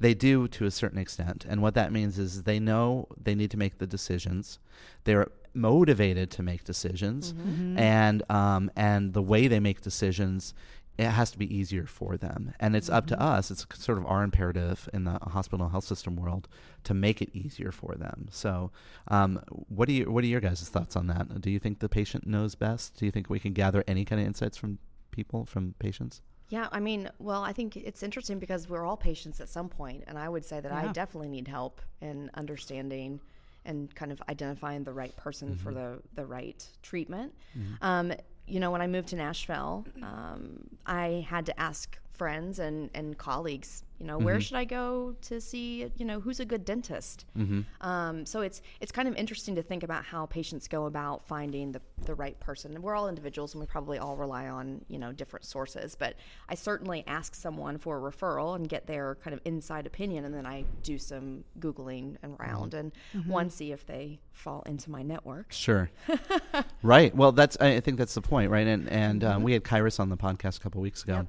they 0.00 0.14
do 0.14 0.48
to 0.48 0.64
a 0.64 0.70
certain 0.70 0.98
extent. 0.98 1.44
And 1.48 1.60
what 1.62 1.74
that 1.74 1.92
means 1.92 2.18
is 2.18 2.42
they 2.44 2.58
know 2.60 3.06
they 3.22 3.34
need 3.34 3.50
to 3.52 3.56
make 3.56 3.78
the 3.78 3.86
decisions. 3.86 4.58
They're 5.04 5.28
motivated 5.54 6.30
to 6.32 6.42
make 6.42 6.64
decisions, 6.64 7.32
Mm-hmm. 7.32 7.78
and 7.78 8.22
um, 8.30 8.70
and 8.76 9.12
the 9.14 9.22
way 9.22 9.48
they 9.48 9.60
make 9.60 9.80
decisions. 9.80 10.52
It 10.98 11.04
has 11.06 11.30
to 11.32 11.38
be 11.38 11.54
easier 11.54 11.86
for 11.86 12.16
them, 12.16 12.54
and 12.58 12.74
it's 12.74 12.88
up 12.88 13.06
to 13.08 13.20
us. 13.20 13.50
It's 13.50 13.66
sort 13.74 13.98
of 13.98 14.06
our 14.06 14.22
imperative 14.22 14.88
in 14.94 15.04
the 15.04 15.18
hospital 15.22 15.68
health 15.68 15.84
system 15.84 16.16
world 16.16 16.48
to 16.84 16.94
make 16.94 17.20
it 17.20 17.30
easier 17.34 17.70
for 17.70 17.94
them. 17.96 18.28
So, 18.30 18.70
um, 19.08 19.40
what 19.68 19.88
do 19.88 19.94
you 19.94 20.10
what 20.10 20.24
are 20.24 20.28
your 20.28 20.40
guys' 20.40 20.68
thoughts 20.68 20.96
on 20.96 21.06
that? 21.08 21.40
Do 21.40 21.50
you 21.50 21.58
think 21.58 21.80
the 21.80 21.88
patient 21.88 22.26
knows 22.26 22.54
best? 22.54 22.96
Do 22.96 23.04
you 23.04 23.10
think 23.10 23.28
we 23.28 23.38
can 23.38 23.52
gather 23.52 23.84
any 23.86 24.04
kind 24.04 24.20
of 24.20 24.26
insights 24.26 24.56
from 24.56 24.78
people, 25.10 25.44
from 25.44 25.74
patients? 25.78 26.22
Yeah, 26.48 26.68
I 26.70 26.78
mean, 26.78 27.10
well, 27.18 27.42
I 27.42 27.52
think 27.52 27.76
it's 27.76 28.02
interesting 28.02 28.38
because 28.38 28.68
we're 28.68 28.84
all 28.84 28.96
patients 28.96 29.40
at 29.40 29.48
some 29.48 29.68
point, 29.68 30.04
and 30.06 30.16
I 30.16 30.28
would 30.28 30.44
say 30.44 30.60
that 30.60 30.72
I 30.72 30.92
definitely 30.92 31.28
need 31.28 31.48
help 31.48 31.80
in 32.00 32.30
understanding 32.34 33.20
and 33.64 33.92
kind 33.96 34.12
of 34.12 34.22
identifying 34.28 34.84
the 34.84 34.92
right 34.92 35.14
person 35.16 35.56
for 35.56 35.74
the 35.74 35.98
the 36.14 36.24
right 36.24 36.64
treatment. 36.82 37.34
Um, 37.82 38.12
you 38.46 38.60
know, 38.60 38.70
when 38.70 38.80
I 38.80 38.86
moved 38.86 39.08
to 39.08 39.16
Nashville, 39.16 39.84
um, 40.02 40.68
I 40.86 41.26
had 41.28 41.46
to 41.46 41.60
ask 41.60 41.98
friends 42.16 42.58
and, 42.58 42.90
and 42.94 43.16
colleagues, 43.16 43.84
you 43.98 44.06
know, 44.06 44.18
where 44.18 44.34
mm-hmm. 44.34 44.40
should 44.40 44.56
I 44.56 44.64
go 44.64 45.16
to 45.22 45.40
see, 45.40 45.90
you 45.96 46.04
know, 46.04 46.20
who's 46.20 46.38
a 46.38 46.44
good 46.44 46.64
dentist? 46.66 47.24
Mm-hmm. 47.36 47.62
Um, 47.80 48.26
so 48.26 48.42
it's 48.42 48.60
it's 48.80 48.92
kind 48.92 49.08
of 49.08 49.16
interesting 49.16 49.54
to 49.54 49.62
think 49.62 49.82
about 49.82 50.04
how 50.04 50.26
patients 50.26 50.68
go 50.68 50.84
about 50.84 51.26
finding 51.26 51.72
the, 51.72 51.80
the 52.04 52.14
right 52.14 52.38
person. 52.38 52.74
And 52.74 52.82
we're 52.82 52.94
all 52.94 53.08
individuals, 53.08 53.54
and 53.54 53.60
we 53.60 53.66
probably 53.66 53.98
all 53.98 54.16
rely 54.16 54.48
on 54.48 54.84
you 54.88 54.98
know 54.98 55.12
different 55.12 55.46
sources. 55.46 55.94
But 55.94 56.16
I 56.48 56.56
certainly 56.56 57.04
ask 57.06 57.34
someone 57.34 57.78
for 57.78 57.96
a 57.96 58.12
referral 58.12 58.54
and 58.54 58.68
get 58.68 58.86
their 58.86 59.14
kind 59.16 59.32
of 59.32 59.40
inside 59.46 59.86
opinion, 59.86 60.26
and 60.26 60.34
then 60.34 60.44
I 60.44 60.64
do 60.82 60.98
some 60.98 61.44
googling 61.58 62.16
and 62.22 62.32
mm-hmm. 62.32 62.42
round 62.42 62.74
and 62.74 62.92
one 63.26 63.48
see 63.48 63.72
if 63.72 63.86
they 63.86 64.20
fall 64.32 64.62
into 64.66 64.90
my 64.90 65.02
network. 65.02 65.52
Sure. 65.52 65.90
right. 66.82 67.14
Well, 67.16 67.32
that's 67.32 67.56
I 67.60 67.76
I 67.76 67.80
think 67.80 67.96
that's 67.96 68.14
the 68.14 68.20
point, 68.20 68.50
right? 68.50 68.66
And 68.66 68.90
and 68.90 69.24
um, 69.24 69.42
we 69.42 69.54
had 69.54 69.64
Kyruus 69.64 69.98
on 69.98 70.10
the 70.10 70.18
podcast 70.18 70.58
a 70.58 70.60
couple 70.60 70.82
weeks 70.82 71.02
ago. 71.02 71.14
Yep. 71.14 71.26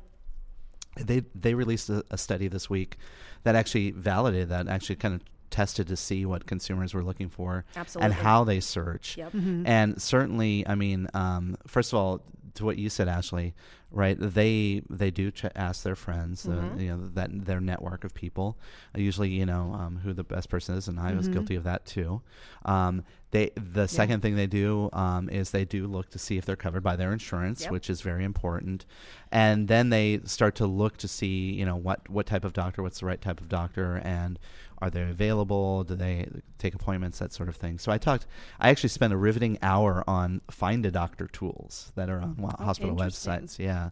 They 1.06 1.24
they 1.36 1.54
released 1.54 1.90
a, 1.90 2.04
a 2.12 2.18
study 2.18 2.48
this 2.48 2.70
week 2.70 2.98
that 3.44 3.56
actually 3.56 3.92
validated 3.92 4.50
that, 4.50 4.68
actually 4.68 4.96
kind 4.98 5.16
of 5.16 5.22
tested 5.50 5.88
to 5.88 5.96
see 5.96 6.26
what 6.26 6.46
consumers 6.46 6.94
were 6.94 7.04
looking 7.04 7.30
for 7.30 7.66
Absolutely. 7.76 8.06
and 8.06 8.14
how 8.14 8.44
they 8.44 8.60
search. 8.60 9.18
Yep. 9.18 9.34
And 9.66 10.02
certainly, 10.02 10.68
I 10.68 10.76
mean, 10.76 11.08
um, 11.14 11.58
first 11.66 11.94
of 11.94 12.00
all, 12.00 12.22
to 12.56 12.66
what 12.66 12.78
you 12.78 12.90
said, 12.90 13.08
Ashley, 13.08 13.54
right? 13.92 14.18
They 14.20 14.82
they 14.90 15.12
do 15.12 15.32
ch- 15.32 15.46
ask 15.56 15.84
their 15.84 15.96
friends, 15.96 16.44
the, 16.44 16.74
you 16.78 16.90
know, 16.96 17.08
that 17.14 17.46
their 17.46 17.62
network 17.62 18.04
of 18.04 18.14
people, 18.14 18.58
uh, 18.96 19.00
usually, 19.00 19.30
you 19.30 19.46
know, 19.46 19.74
um, 19.74 20.00
who 20.04 20.14
the 20.14 20.24
best 20.24 20.50
person 20.50 20.76
is, 20.76 20.88
and 20.88 21.00
I 21.00 21.14
was 21.14 21.28
guilty 21.28 21.56
of 21.56 21.64
that 21.64 21.86
too. 21.86 22.22
Um, 22.66 23.04
they 23.32 23.52
the 23.56 23.88
second 23.88 24.22
thing 24.22 24.36
they 24.36 24.48
do 24.48 24.90
um, 24.94 25.30
is 25.30 25.52
they 25.52 25.66
do 25.66 25.86
look 25.88 26.10
to 26.12 26.20
see 26.20 26.38
if 26.38 26.46
they're 26.46 26.56
covered 26.56 26.84
by 26.84 26.96
their 26.96 27.12
insurance, 27.12 27.64
Yep. 27.64 27.72
which 27.72 27.90
is 27.90 28.02
very 28.02 28.24
important, 28.24 28.86
and 29.32 29.68
then 29.68 29.90
they 29.90 30.20
start 30.26 30.56
to 30.56 30.66
look 30.68 30.98
to 30.98 31.08
see, 31.08 31.54
you 31.54 31.66
know, 31.66 31.76
what 31.76 32.08
what 32.10 32.26
type 32.26 32.46
of 32.46 32.54
doctor, 32.54 32.82
what's 32.84 33.00
the 33.00 33.06
right 33.06 33.22
type 33.22 33.40
of 33.42 33.50
doctor, 33.50 33.98
and 34.04 34.38
are 34.80 34.90
they 34.90 35.02
available? 35.02 35.84
Do 35.84 35.96
they 35.96 36.28
take 36.60 36.76
appointments? 36.76 37.20
That 37.20 37.34
sort 37.34 37.50
of 37.50 37.56
thing. 37.56 37.80
So 37.80 37.92
I 37.92 37.98
talked. 37.98 38.28
I 38.60 38.70
actually 38.70 38.90
spent 38.90 39.12
a 39.14 39.18
riveting 39.18 39.58
hour 39.62 40.04
on 40.08 40.42
find 40.52 40.86
a 40.86 40.92
doctor 40.92 41.28
tools 41.28 41.92
that 41.96 42.10
are 42.10 42.20
on 42.20 42.36
wa- 42.38 42.56
hospital 42.58 42.96
websites. 42.96 43.58
Yeah, 43.58 43.90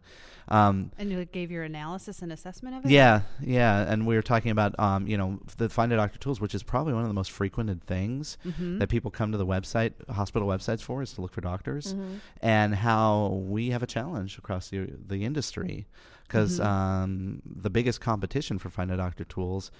um, 0.47 0.91
And 0.99 1.09
you 1.11 1.25
gave 1.25 1.49
your 1.49 1.63
analysis 1.63 2.21
and 2.21 2.31
assessment 2.31 2.75
of 2.77 2.85
it? 2.85 2.91
yeah, 2.91 3.21
yeah. 3.41 3.91
And 3.91 4.05
we 4.05 4.15
were 4.15 4.21
talking 4.21 4.51
about, 4.51 4.79
um, 4.79 5.07
you 5.07 5.17
know, 5.17 5.39
the 5.57 5.69
find 5.69 5.91
a 5.91 5.95
doctor 5.95 6.19
tools, 6.19 6.39
which 6.39 6.53
is 6.53 6.61
probably 6.61 6.93
one 6.93 7.01
of 7.01 7.07
the 7.09 7.13
most 7.15 7.31
frequented 7.31 7.83
things 7.83 8.37
Mm-hmm. 8.45 8.77
that 8.79 8.89
people 8.89 9.09
come 9.11 9.31
to 9.31 9.37
the 9.37 9.45
website, 9.45 9.93
hospital 10.09 10.47
websites 10.47 10.81
for, 10.81 11.01
is 11.01 11.13
to 11.13 11.21
look 11.21 11.33
for 11.33 11.41
doctors, 11.41 11.93
Mm-hmm. 11.93 12.15
and 12.41 12.75
how 12.75 13.27
we 13.47 13.69
have 13.71 13.81
a 13.83 13.87
challenge 13.87 14.37
across 14.37 14.69
the 14.69 14.87
the 15.07 15.23
industry 15.25 15.87
because 16.27 16.59
Mm-hmm. 16.59 16.67
um, 16.67 17.41
the 17.45 17.69
biggest 17.69 18.01
competition 18.01 18.57
for 18.59 18.69
find 18.69 18.91
a 18.91 18.97
doctor 18.97 19.23
tools 19.23 19.71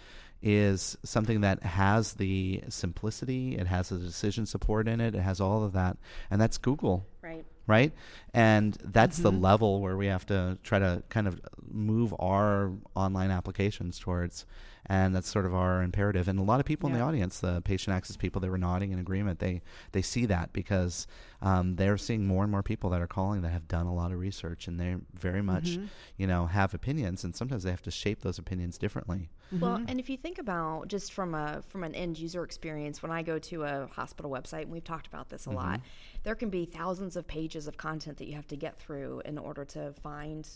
is 0.41 0.97
something 1.03 1.41
that 1.41 1.63
has 1.63 2.13
the 2.13 2.61
simplicity, 2.69 3.55
it 3.57 3.67
has 3.67 3.89
the 3.89 3.97
decision 3.97 4.45
support 4.45 4.87
in 4.87 5.01
it, 5.01 5.15
it 5.15 5.21
has 5.21 5.41
all 5.41 5.63
of 5.63 5.73
that, 5.73 5.97
and 6.29 6.39
that's 6.39 6.57
Google 6.57 7.05
Right. 7.21 7.43
right? 7.67 7.91
And 8.33 8.77
that's 8.83 9.17
the 9.17 9.31
Mm-hmm. 9.31 9.41
level 9.41 9.81
where 9.81 9.97
we 9.97 10.05
have 10.07 10.25
to 10.27 10.57
try 10.63 10.77
to 10.79 11.01
kind 11.09 11.27
of 11.27 11.41
move 11.71 12.13
our 12.19 12.71
online 12.95 13.31
applications 13.31 13.97
towards. 13.97 14.45
And 14.87 15.15
that's 15.15 15.29
sort 15.29 15.45
of 15.45 15.55
our 15.55 15.81
imperative. 15.81 16.27
And 16.27 16.37
a 16.39 16.43
lot 16.43 16.59
of 16.59 16.65
people 16.65 16.87
in 16.89 16.93
the 16.95 17.01
audience, 17.01 17.39
the 17.39 17.61
patient 17.61 17.95
access 17.95 18.17
people, 18.17 18.39
they 18.39 18.49
were 18.49 18.57
nodding 18.57 18.91
in 18.91 18.99
agreement. 18.99 19.39
They 19.39 19.61
they 19.93 20.01
see 20.03 20.25
that 20.27 20.53
because 20.53 21.07
um, 21.41 21.75
they're 21.75 21.97
seeing 21.97 22.27
more 22.27 22.43
and 22.43 22.51
more 22.51 22.61
people 22.63 22.89
that 22.91 23.01
are 23.01 23.07
calling 23.07 23.41
that 23.41 23.49
have 23.49 23.67
done 23.67 23.87
a 23.87 23.93
lot 23.93 24.11
of 24.11 24.19
research 24.19 24.67
and 24.67 24.79
they 24.79 24.95
very 25.13 25.41
much, 25.41 25.71
Mm-hmm. 25.71 25.85
you 26.17 26.27
know, 26.27 26.45
have 26.45 26.73
opinions. 26.75 27.23
And 27.23 27.35
sometimes 27.35 27.63
they 27.63 27.71
have 27.71 27.81
to 27.83 27.91
shape 27.91 28.21
those 28.21 28.37
opinions 28.37 28.77
differently. 28.77 29.29
Well, 29.51 29.81
and 29.87 29.99
if 29.99 30.09
you 30.09 30.17
think 30.17 30.37
about 30.39 30.87
just 30.87 31.13
from 31.13 31.33
a 31.33 31.63
from 31.67 31.83
an 31.83 31.95
end 31.95 32.17
user 32.19 32.43
experience, 32.43 33.01
when 33.01 33.11
I 33.11 33.23
go 33.23 33.39
to 33.39 33.63
a 33.63 33.87
hospital 33.87 34.29
website, 34.29 34.63
and 34.63 34.71
we've 34.71 34.83
talked 34.83 35.07
about 35.07 35.29
this 35.29 35.45
a 35.45 35.51
lot, 35.51 35.81
there 36.23 36.35
can 36.35 36.49
be 36.49 36.65
thousands 36.65 37.15
of 37.15 37.27
pages 37.27 37.67
of 37.67 37.77
content 37.77 38.17
that 38.17 38.27
you 38.27 38.35
have 38.35 38.47
to 38.47 38.55
get 38.55 38.77
through 38.79 39.21
in 39.25 39.37
order 39.37 39.65
to 39.65 39.93
find 40.03 40.47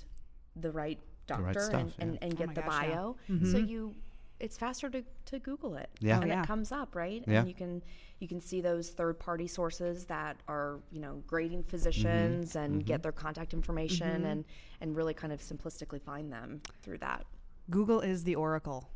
the 0.55 0.71
right 0.71 0.99
doctor 1.27 1.45
right 1.45 1.61
stuff, 1.61 1.73
and, 1.73 1.93
and, 1.99 2.13
yeah. 2.13 2.19
and 2.23 2.33
Oh 2.33 2.37
get 2.37 2.47
my 2.47 2.53
the 2.53 2.61
gosh, 2.61 2.83
yeah. 2.83 2.95
bio. 2.95 3.15
So 3.51 3.57
you 3.57 3.93
it's 4.39 4.57
faster 4.57 4.89
to, 4.89 5.03
to 5.25 5.39
Google 5.39 5.75
it. 5.75 5.89
Yeah. 5.99 6.15
And 6.15 6.25
Oh, 6.25 6.27
yeah. 6.27 6.43
it 6.43 6.47
comes 6.47 6.71
up, 6.71 6.95
right? 6.95 7.23
Yeah. 7.27 7.39
And 7.39 7.47
you 7.47 7.53
can 7.53 7.83
you 8.19 8.27
can 8.27 8.41
see 8.41 8.59
those 8.59 8.89
third 8.89 9.17
party 9.17 9.47
sources 9.47 10.05
that 10.05 10.37
are, 10.47 10.79
you 10.91 10.99
know, 10.99 11.23
grading 11.25 11.59
mm-hmm. 11.59 11.69
physicians 11.69 12.55
and 12.55 12.75
mm-hmm. 12.75 12.85
get 12.85 13.01
their 13.01 13.13
contact 13.13 13.53
information 13.53 14.07
mm-hmm. 14.07 14.25
and, 14.25 14.45
and 14.81 14.95
really 14.95 15.13
kind 15.13 15.31
of 15.31 15.39
simplistically 15.39 16.01
find 16.01 16.31
them 16.31 16.61
through 16.83 16.97
that. 16.97 17.25
Google 17.69 18.01
is 18.01 18.23
the 18.25 18.35
oracle. 18.35 18.89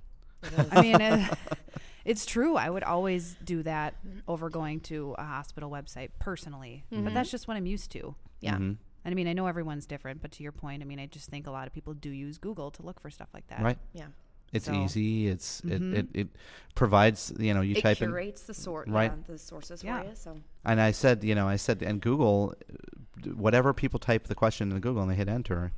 I 0.71 0.81
mean, 0.81 0.99
it, 0.99 1.37
it's 2.05 2.25
true. 2.25 2.57
I 2.57 2.69
would 2.69 2.83
always 2.83 3.37
do 3.45 3.63
that 3.63 3.95
over 4.27 4.49
going 4.49 4.81
to 4.81 5.15
a 5.17 5.23
hospital 5.23 5.71
website 5.71 6.09
personally, 6.19 6.83
but 6.91 7.13
that's 7.13 7.31
just 7.31 7.47
what 7.47 7.55
I'm 7.55 7.65
used 7.65 7.91
to. 7.91 8.15
Yeah. 8.41 8.55
And 8.55 8.77
I 9.11 9.15
mean, 9.15 9.27
I 9.27 9.33
know 9.33 9.47
everyone's 9.47 9.85
different, 9.85 10.21
but 10.21 10.31
to 10.33 10.43
your 10.43 10.51
point, 10.51 10.81
I 10.81 10.85
mean, 10.85 10.99
I 10.99 11.05
just 11.05 11.29
think 11.29 11.47
a 11.47 11.51
lot 11.51 11.67
of 11.67 11.73
people 11.73 11.93
do 11.93 12.09
use 12.09 12.37
Google 12.37 12.71
to 12.71 12.83
look 12.83 12.99
for 12.99 13.09
stuff 13.09 13.29
like 13.33 13.47
that. 13.47 13.61
Right. 13.61 13.77
Yeah. 13.93 14.07
It's 14.53 14.65
So- 14.65 14.73
easy. 14.73 15.27
It's 15.27 15.61
Mhm. 15.61 15.71
it, 15.71 15.97
it 15.97 16.07
it 16.13 16.27
provides 16.75 17.33
you 17.37 17.53
know 17.53 17.61
you 17.61 17.75
it 17.75 17.81
type 17.81 18.01
in 18.01 18.09
curates 18.09 18.43
the 18.43 18.53
sort, 18.53 18.87
Right. 18.87 19.11
yeah, 19.11 19.23
the 19.27 19.37
sources 19.37 19.83
Yeah. 19.83 20.01
for 20.01 20.09
you. 20.09 20.15
So 20.15 20.37
and 20.63 20.79
I 20.79 20.91
said 20.91 21.23
you 21.23 21.35
know 21.35 21.47
I 21.47 21.57
said 21.57 21.81
and 21.83 21.99
Google 22.01 22.53
uh, 22.71 23.29
whatever 23.35 23.73
people 23.73 23.99
type 23.99 24.27
the 24.27 24.35
question 24.35 24.71
in 24.71 24.79
Google 24.79 25.01
and 25.01 25.11
they 25.11 25.15
hit 25.15 25.27
enter 25.29 25.71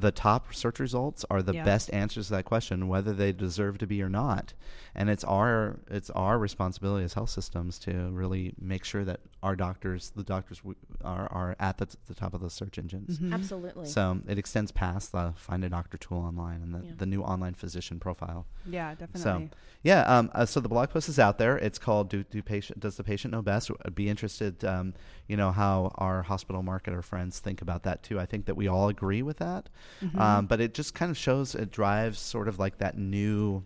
the 0.00 0.12
top 0.12 0.54
search 0.54 0.78
results 0.80 1.24
are 1.30 1.42
the 1.42 1.54
Yeah. 1.54 1.64
best 1.64 1.92
answers 1.92 2.26
to 2.26 2.32
that 2.34 2.44
question 2.44 2.88
whether 2.88 3.12
they 3.12 3.32
deserve 3.32 3.78
to 3.78 3.86
be 3.86 4.02
or 4.02 4.08
not 4.08 4.52
and 4.94 5.08
it's 5.08 5.24
our 5.24 5.78
it's 5.90 6.10
our 6.10 6.38
responsibility 6.38 7.04
as 7.04 7.14
health 7.14 7.30
systems 7.30 7.78
to 7.80 8.10
really 8.12 8.54
make 8.60 8.84
sure 8.84 9.04
that 9.04 9.20
our 9.42 9.56
doctors 9.56 10.10
the 10.16 10.22
doctors 10.24 10.58
w- 10.58 10.76
are, 11.04 11.30
are 11.32 11.56
at 11.60 11.78
the, 11.78 11.86
t- 11.86 11.96
the 12.08 12.14
top 12.14 12.34
of 12.34 12.40
the 12.40 12.50
search 12.50 12.78
engines 12.78 13.18
Mhm. 13.18 13.32
absolutely. 13.32 13.86
so 13.86 14.20
it 14.28 14.38
extends 14.38 14.72
past 14.72 15.12
the 15.12 15.32
find 15.36 15.64
a 15.64 15.68
doctor 15.68 15.96
tool 15.96 16.18
online 16.18 16.62
and 16.62 16.74
the, 16.74 16.82
Yeah. 16.86 16.92
the 16.98 17.06
new 17.06 17.22
online 17.22 17.54
physician 17.54 17.98
profile 18.00 18.46
Yeah, 18.68 18.90
definitely. 18.94 19.20
So 19.22 19.48
yeah. 19.82 20.00
Um, 20.02 20.30
uh, 20.34 20.44
so 20.46 20.58
the 20.58 20.68
blog 20.68 20.90
post 20.90 21.08
is 21.08 21.20
out 21.20 21.38
there. 21.38 21.56
It's 21.58 21.78
called 21.78 22.08
"Do, 22.08 22.24
Do 22.24 22.42
Patient 22.42 22.80
Does 22.80 22.96
the 22.96 23.04
Patient 23.04 23.30
Know 23.30 23.40
Best?" 23.42 23.70
Be 23.94 24.08
interested, 24.08 24.64
um, 24.64 24.94
you 25.28 25.36
know, 25.36 25.52
how 25.52 25.92
our 25.94 26.22
hospital 26.22 26.64
marketer 26.64 27.04
friends 27.04 27.38
think 27.38 27.62
about 27.62 27.84
that 27.84 28.02
too. 28.02 28.18
I 28.18 28.26
think 28.26 28.46
that 28.46 28.56
we 28.56 28.66
all 28.66 28.88
agree 28.88 29.22
with 29.22 29.36
that, 29.36 29.68
Mm-hmm. 30.02 30.18
um, 30.20 30.46
but 30.46 30.60
it 30.60 30.74
just 30.74 30.94
kind 30.94 31.10
of 31.10 31.16
shows 31.16 31.54
it 31.54 31.70
drives 31.70 32.18
sort 32.18 32.48
of 32.48 32.58
like 32.58 32.78
that 32.78 32.96
new. 32.98 33.64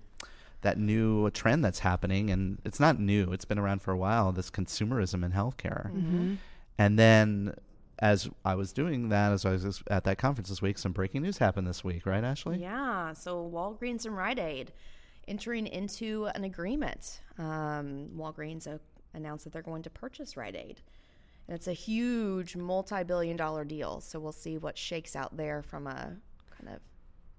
That 0.63 0.77
new 0.77 1.31
trend 1.31 1.65
that's 1.65 1.79
happening, 1.79 2.29
and 2.29 2.59
it's 2.67 2.79
not 2.79 3.01
new; 3.01 3.33
it's 3.33 3.47
been 3.47 3.59
around 3.59 3.81
for 3.81 3.93
a 3.93 3.97
while. 3.97 4.31
This 4.31 4.51
consumerism 4.51 5.25
in 5.25 5.33
healthcare, 5.33 5.91
Mm-hmm. 5.91 6.35
and 6.77 6.99
then 6.99 7.55
as 7.99 8.29
I 8.45 8.55
was 8.57 8.71
doing 8.75 9.09
that, 9.09 9.33
as 9.33 9.47
I 9.47 9.53
was 9.53 9.83
at 9.91 10.05
that 10.05 10.19
conference 10.19 10.51
this 10.51 10.61
week, 10.61 10.77
some 10.77 10.93
breaking 10.93 11.23
news 11.23 11.39
happened 11.39 11.67
this 11.67 11.83
week, 11.83 12.05
right, 12.05 12.23
Ashley? 12.23 12.59
Yeah, 12.59 13.15
so 13.15 13.51
Walgreens 13.51 14.05
and 14.05 14.15
Rite 14.15 14.39
Aid 14.39 14.73
entering 15.27 15.67
into 15.67 16.27
an 16.35 16.45
agreement. 16.45 17.21
Um, 17.39 18.11
Walgreens 18.15 18.67
uh, 18.67 18.79
announced 19.15 19.45
that 19.45 19.55
they're 19.55 19.63
going 19.63 19.83
to 19.85 19.91
purchase 19.91 20.37
Rite 20.37 20.57
Aid. 20.57 20.81
And 21.51 21.57
it's 21.57 21.67
a 21.67 21.73
huge 21.73 22.55
multi 22.55 23.03
billion 23.03 23.37
dollar 23.37 23.65
deal. 23.65 24.01
So 24.01 24.21
we'll 24.21 24.31
see 24.31 24.57
what 24.57 24.79
shakes 24.79 25.17
out 25.17 25.37
there 25.37 25.63
from 25.63 25.89
a 25.89 26.15
kind 26.57 26.77
of 26.77 26.81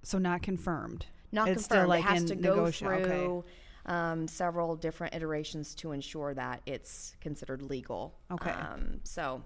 So 0.03 0.17
not 0.17 0.41
confirmed. 0.41 1.05
not 1.31 1.47
It's 1.47 1.65
confirmed. 1.65 1.79
still 1.83 1.87
like 1.87 1.99
it 2.03 2.07
has 2.09 2.21
in 2.23 2.27
to 2.27 2.35
go 2.35 2.55
negoti- 2.65 2.87
okay. 2.91 3.03
through 3.05 3.45
um, 3.85 4.27
several 4.27 4.75
different 4.75 5.15
iterations 5.15 5.73
to 5.75 5.93
ensure 5.93 6.33
that 6.33 6.61
it's 6.65 7.15
considered 7.21 7.61
legal. 7.61 8.13
Okay. 8.29 8.51
Um, 8.51 8.99
so 9.05 9.43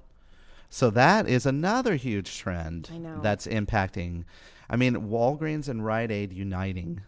So 0.72 0.90
that 0.90 1.30
is 1.30 1.46
another 1.46 1.94
huge 1.96 2.36
trend 2.36 2.90
I 2.92 2.98
know. 2.98 3.20
that's 3.22 3.46
impacting. 3.46 4.24
I 4.68 4.78
mean, 4.78 4.96
Walgreens 4.96 5.70
and 5.70 5.86
Rite 5.86 6.10
Aid 6.12 6.34
uniting. 6.34 7.02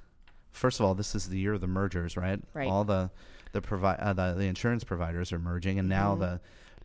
First 0.52 0.80
of 0.80 0.86
all, 0.86 0.94
this 0.94 1.16
is 1.16 1.28
the 1.30 1.40
year 1.40 1.54
of 1.54 1.62
the 1.62 1.68
mergers, 1.68 2.16
right? 2.16 2.40
Right. 2.54 2.70
All 2.70 2.84
the 2.84 3.10
the 3.52 3.62
provi- 3.64 4.00
uh, 4.00 4.14
the, 4.14 4.36
the 4.38 4.44
insurance 4.46 4.84
providers 4.84 5.32
are 5.34 5.40
merging, 5.40 5.80
and 5.80 5.90
now 5.90 6.12
Mm-hmm. 6.12 6.22
the 6.22 6.42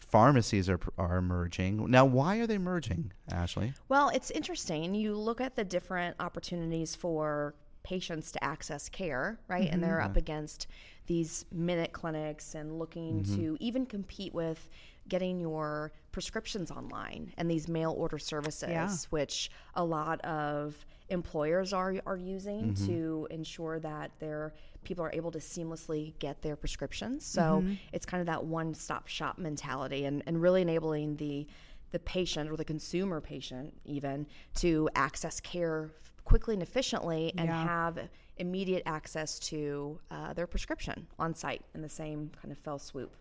pharmacies 0.08 0.68
are 0.68 0.80
are 0.98 1.22
merging. 1.22 1.90
Now, 1.90 2.04
why 2.04 2.38
are 2.38 2.46
they 2.46 2.58
merging, 2.58 3.12
Ashley? 3.30 3.74
Well, 3.88 4.08
it's 4.10 4.30
interesting. 4.30 4.94
You 4.94 5.14
look 5.14 5.40
at 5.40 5.56
the 5.56 5.64
different 5.64 6.16
opportunities 6.20 6.94
for 6.94 7.54
patients 7.82 8.32
to 8.32 8.44
access 8.44 8.88
care, 8.88 9.38
right? 9.48 9.68
And 9.70 9.82
they're 9.82 9.98
mm-hmm. 9.98 10.10
up 10.10 10.16
against 10.16 10.66
these 11.06 11.44
minute 11.50 11.92
clinics 11.92 12.54
and 12.54 12.78
looking 12.78 13.22
mm-hmm. 13.22 13.36
to 13.36 13.56
even 13.60 13.86
compete 13.86 14.32
with 14.32 14.68
getting 15.08 15.40
your 15.40 15.92
prescriptions 16.12 16.70
online 16.70 17.32
and 17.36 17.50
these 17.50 17.68
mail 17.68 17.92
order 17.98 18.18
services, 18.18 18.68
Yeah. 18.70 18.88
which 19.10 19.50
a 19.74 19.84
lot 19.84 20.20
of 20.22 20.76
employers 21.08 21.72
are 21.72 21.94
are 22.06 22.16
using 22.16 22.72
to 22.86 23.26
ensure 23.30 23.78
that 23.80 24.10
their 24.18 24.54
people 24.84 25.04
are 25.04 25.12
able 25.12 25.30
to 25.30 25.38
seamlessly 25.38 26.18
get 26.18 26.40
their 26.42 26.56
prescriptions. 26.56 27.24
So 27.24 27.64
it's 27.92 28.06
kind 28.06 28.20
of 28.20 28.26
that 28.26 28.44
one 28.44 28.74
stop 28.74 29.06
shop 29.08 29.38
mentality 29.38 30.04
and, 30.06 30.22
and 30.26 30.40
really 30.40 30.62
enabling 30.62 31.16
the 31.16 31.46
the 31.90 31.98
patient 31.98 32.50
or 32.50 32.56
the 32.56 32.64
consumer 32.64 33.20
patient 33.20 33.74
even 33.84 34.26
to 34.54 34.88
access 34.94 35.40
care 35.40 35.90
quickly 36.24 36.54
and 36.54 36.62
efficiently 36.62 37.32
and 37.36 37.48
Yeah. 37.48 37.64
have 37.66 38.08
immediate 38.38 38.82
access 38.86 39.38
to 39.40 40.00
uh, 40.10 40.32
their 40.32 40.46
prescription 40.46 41.06
on 41.18 41.34
site 41.34 41.62
in 41.74 41.82
the 41.82 41.88
same 41.88 42.30
kind 42.40 42.50
of 42.50 42.56
fell 42.58 42.78
swoop. 42.78 43.14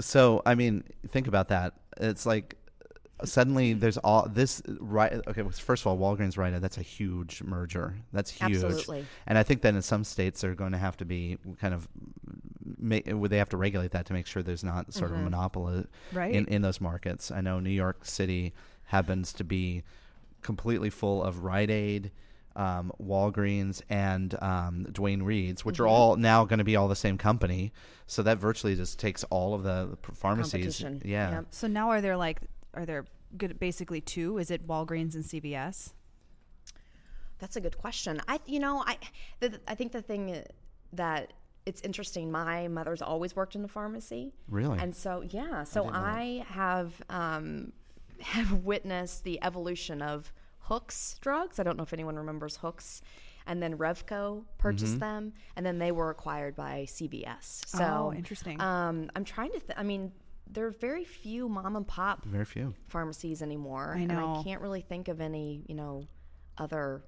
So, 0.00 0.42
I 0.46 0.54
mean, 0.54 0.84
think 1.08 1.26
about 1.28 1.48
that. 1.48 1.74
It's 1.96 2.24
like 2.26 2.56
suddenly 3.24 3.72
there's 3.72 3.98
all 3.98 4.28
this 4.28 4.62
right. 4.78 5.12
Okay, 5.26 5.42
well, 5.42 5.50
first 5.50 5.84
of 5.84 5.86
all, 5.88 5.98
Walgreens 5.98 6.38
Rite 6.38 6.54
Aid. 6.54 6.62
That's 6.62 6.78
a 6.78 6.82
huge 6.82 7.42
merger. 7.42 7.96
That's 8.12 8.30
huge. 8.30 8.62
Absolutely. 8.62 9.04
And 9.26 9.36
I 9.36 9.42
think 9.42 9.62
that 9.62 9.74
in 9.74 9.82
some 9.82 10.04
states 10.04 10.40
they're 10.40 10.54
going 10.54 10.72
to 10.72 10.78
have 10.78 10.96
to 10.98 11.04
be 11.04 11.38
kind 11.60 11.74
of 11.74 11.88
make, 12.78 13.06
they 13.06 13.38
have 13.38 13.48
to 13.48 13.56
regulate 13.56 13.90
that 13.92 14.06
to 14.06 14.12
make 14.12 14.26
sure 14.26 14.42
there's 14.42 14.62
not 14.64 14.92
sort 14.94 15.10
of 15.10 15.18
a 15.18 15.22
monopoly 15.22 15.84
Right. 16.12 16.32
in 16.34 16.46
in 16.46 16.62
those 16.62 16.80
markets. 16.80 17.30
I 17.30 17.40
know 17.40 17.58
New 17.60 17.70
York 17.70 18.04
City 18.04 18.54
happens 18.84 19.32
to 19.34 19.44
be 19.44 19.82
completely 20.42 20.90
full 20.90 21.22
of 21.22 21.42
Rite 21.44 21.70
Aid. 21.70 22.12
Um, 22.58 22.90
Walgreens 23.00 23.82
and 23.88 24.36
um, 24.42 24.88
Duane 24.90 25.22
Reade's, 25.22 25.64
which 25.64 25.78
are 25.78 25.86
all 25.86 26.16
now 26.16 26.44
going 26.44 26.58
to 26.58 26.64
be 26.64 26.74
all 26.74 26.88
the 26.88 26.96
same 26.96 27.16
company, 27.16 27.72
so 28.08 28.22
that 28.24 28.38
virtually 28.38 28.74
just 28.74 28.98
takes 28.98 29.22
all 29.30 29.54
of 29.54 29.62
the 29.62 29.96
p- 30.02 30.12
pharmacies. 30.12 30.82
Competition. 30.82 31.02
Yeah, 31.04 31.42
So 31.50 31.68
now 31.68 31.90
are 31.90 32.00
there 32.00 32.16
like 32.16 32.40
are 32.74 32.84
there 32.84 33.04
good 33.36 33.60
basically 33.60 34.00
two? 34.00 34.38
Is 34.38 34.50
it 34.50 34.66
Walgreens 34.66 35.14
and 35.14 35.24
CVS? 35.24 35.92
That's 37.38 37.54
a 37.54 37.60
good 37.60 37.78
question. 37.78 38.20
I, 38.26 38.40
you 38.46 38.58
know, 38.58 38.82
I, 38.84 38.98
the, 39.38 39.60
I 39.68 39.76
think 39.76 39.92
the 39.92 40.02
thing 40.02 40.42
that 40.92 41.32
it's 41.66 41.80
interesting. 41.82 42.30
My 42.30 42.66
mother's 42.68 43.02
always 43.02 43.36
worked 43.36 43.54
in 43.54 43.64
a 43.64 43.68
pharmacy, 43.68 44.32
really. 44.48 44.78
and 44.78 44.96
so 44.96 45.22
yeah. 45.28 45.64
So 45.64 45.82
didn't 45.82 45.94
know 45.94 46.00
that. 46.00 46.08
I, 46.08 46.44
have 46.48 47.02
um, 47.10 47.72
have 48.20 48.52
witnessed 48.64 49.24
the 49.24 49.38
evolution 49.42 50.02
of 50.02 50.32
Hooks 50.68 51.16
drugs. 51.20 51.58
I 51.58 51.62
don't 51.62 51.76
know 51.76 51.82
if 51.82 51.92
anyone 51.92 52.16
remembers 52.16 52.56
Hooks. 52.58 53.02
And 53.46 53.62
then 53.62 53.78
Revco 53.78 54.44
purchased 54.58 54.92
Mm-hmm. 54.94 55.00
them, 55.00 55.32
and 55.56 55.64
then 55.64 55.78
they 55.78 55.90
were 55.90 56.10
acquired 56.10 56.54
by 56.54 56.84
CVS. 56.86 57.66
So 57.66 58.10
oh, 58.12 58.14
interesting. 58.14 58.60
Um, 58.60 59.10
I'm 59.16 59.24
trying 59.24 59.52
to. 59.52 59.58
Th- 59.60 59.72
I 59.74 59.82
mean, 59.84 60.12
there 60.50 60.66
are 60.66 60.70
very 60.70 61.04
few 61.04 61.48
mom 61.48 61.74
and 61.74 61.86
pop 61.88 62.26
Very 62.26 62.44
few. 62.44 62.74
pharmacies 62.88 63.40
anymore, 63.40 63.94
I 63.96 64.00
and 64.00 64.08
know. 64.08 64.36
I 64.40 64.42
can't 64.44 64.60
really 64.60 64.82
think 64.82 65.08
of 65.08 65.22
any, 65.22 65.62
you 65.66 65.74
know, 65.74 66.04
other 66.58 67.04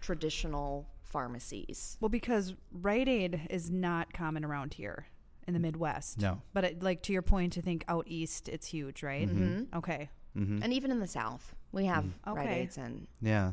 traditional 0.00 0.88
pharmacies. 1.02 1.96
well, 2.00 2.08
because 2.08 2.54
Rite 2.72 3.08
Aid 3.08 3.46
is 3.50 3.70
not 3.70 4.12
common 4.12 4.44
around 4.44 4.74
here 4.74 5.06
in 5.46 5.54
the 5.54 5.60
Midwest. 5.60 6.20
No. 6.20 6.42
But 6.52 6.64
it, 6.64 6.82
like 6.82 7.02
to 7.04 7.12
your 7.12 7.22
point, 7.22 7.56
I 7.56 7.60
think 7.60 7.84
out 7.88 8.04
east 8.08 8.48
it's 8.48 8.66
huge, 8.66 9.02
right? 9.02 9.28
Mm-hmm. 9.28 9.76
Okay. 9.78 10.10
Hmm 10.36 10.58
And 10.62 10.72
even 10.72 10.90
in 10.90 11.00
the 11.00 11.06
South, 11.06 11.54
we 11.72 11.86
have 11.86 12.04
Rite 12.36 12.48
Aids 12.48 12.76
and 12.78 13.06
Yeah. 13.20 13.52